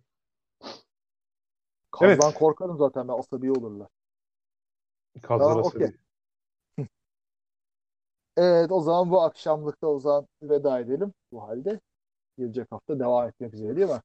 [1.90, 2.38] Kazdan evet.
[2.38, 3.88] korkarım zaten ben asabi olurlar.
[5.22, 5.84] Kazlar asabi.
[5.84, 5.96] Okay.
[8.36, 11.80] Evet o zaman bu akşamlıkta o zaman veda edelim bu halde.
[12.38, 14.00] Gelecek hafta devam etmek üzere değil mi?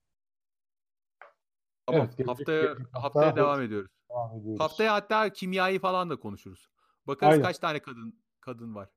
[1.87, 2.09] Tamam.
[2.17, 3.91] Evet, haftaya gelecek haftaya devam ediyoruz.
[4.09, 4.59] devam ediyoruz.
[4.59, 6.69] Haftaya hatta kimyayı falan da konuşuruz.
[7.07, 7.43] Bakarız Aynen.
[7.45, 8.89] kaç tane kadın kadın var.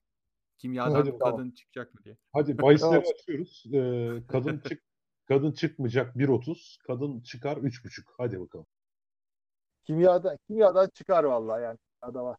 [0.58, 1.50] Kimyadan Hadi, kadın tamam.
[1.50, 2.16] çıkacak mı diye.
[2.32, 3.64] Hadi bahisleri açıyoruz.
[3.72, 4.82] Ee, kadın çık
[5.28, 8.04] kadın çıkmayacak 1.30, kadın çıkar 3.5.
[8.18, 8.66] Hadi bakalım.
[9.84, 11.78] Kimyadan kimyadan çıkar vallahi yani.
[12.00, 12.36] Kimyada var.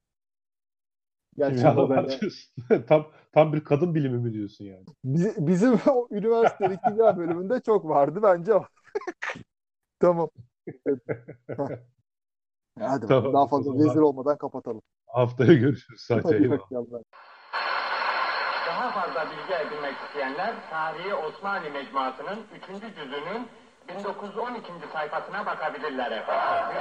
[1.37, 2.19] Gerçekten böyle.
[2.85, 4.85] tam tam bir kadın bilimi mi diyorsun yani?
[5.03, 8.65] Biz, bizim o üniversitedeki kimya bölümünde çok vardı bence o.
[10.01, 10.29] tamam.
[12.79, 14.81] Hadi tamam, daha fazla rezil olmadan kapatalım.
[15.07, 16.01] Haftaya görüşürüz.
[16.01, 16.51] Sadece
[18.67, 22.95] Daha fazla bilgi edinmek isteyenler Tarihi Osmanlı Mecmuası'nın 3.
[22.95, 23.47] cüzünün
[23.89, 24.71] 1912.
[24.93, 26.77] sayfasına bakabilirler efendim.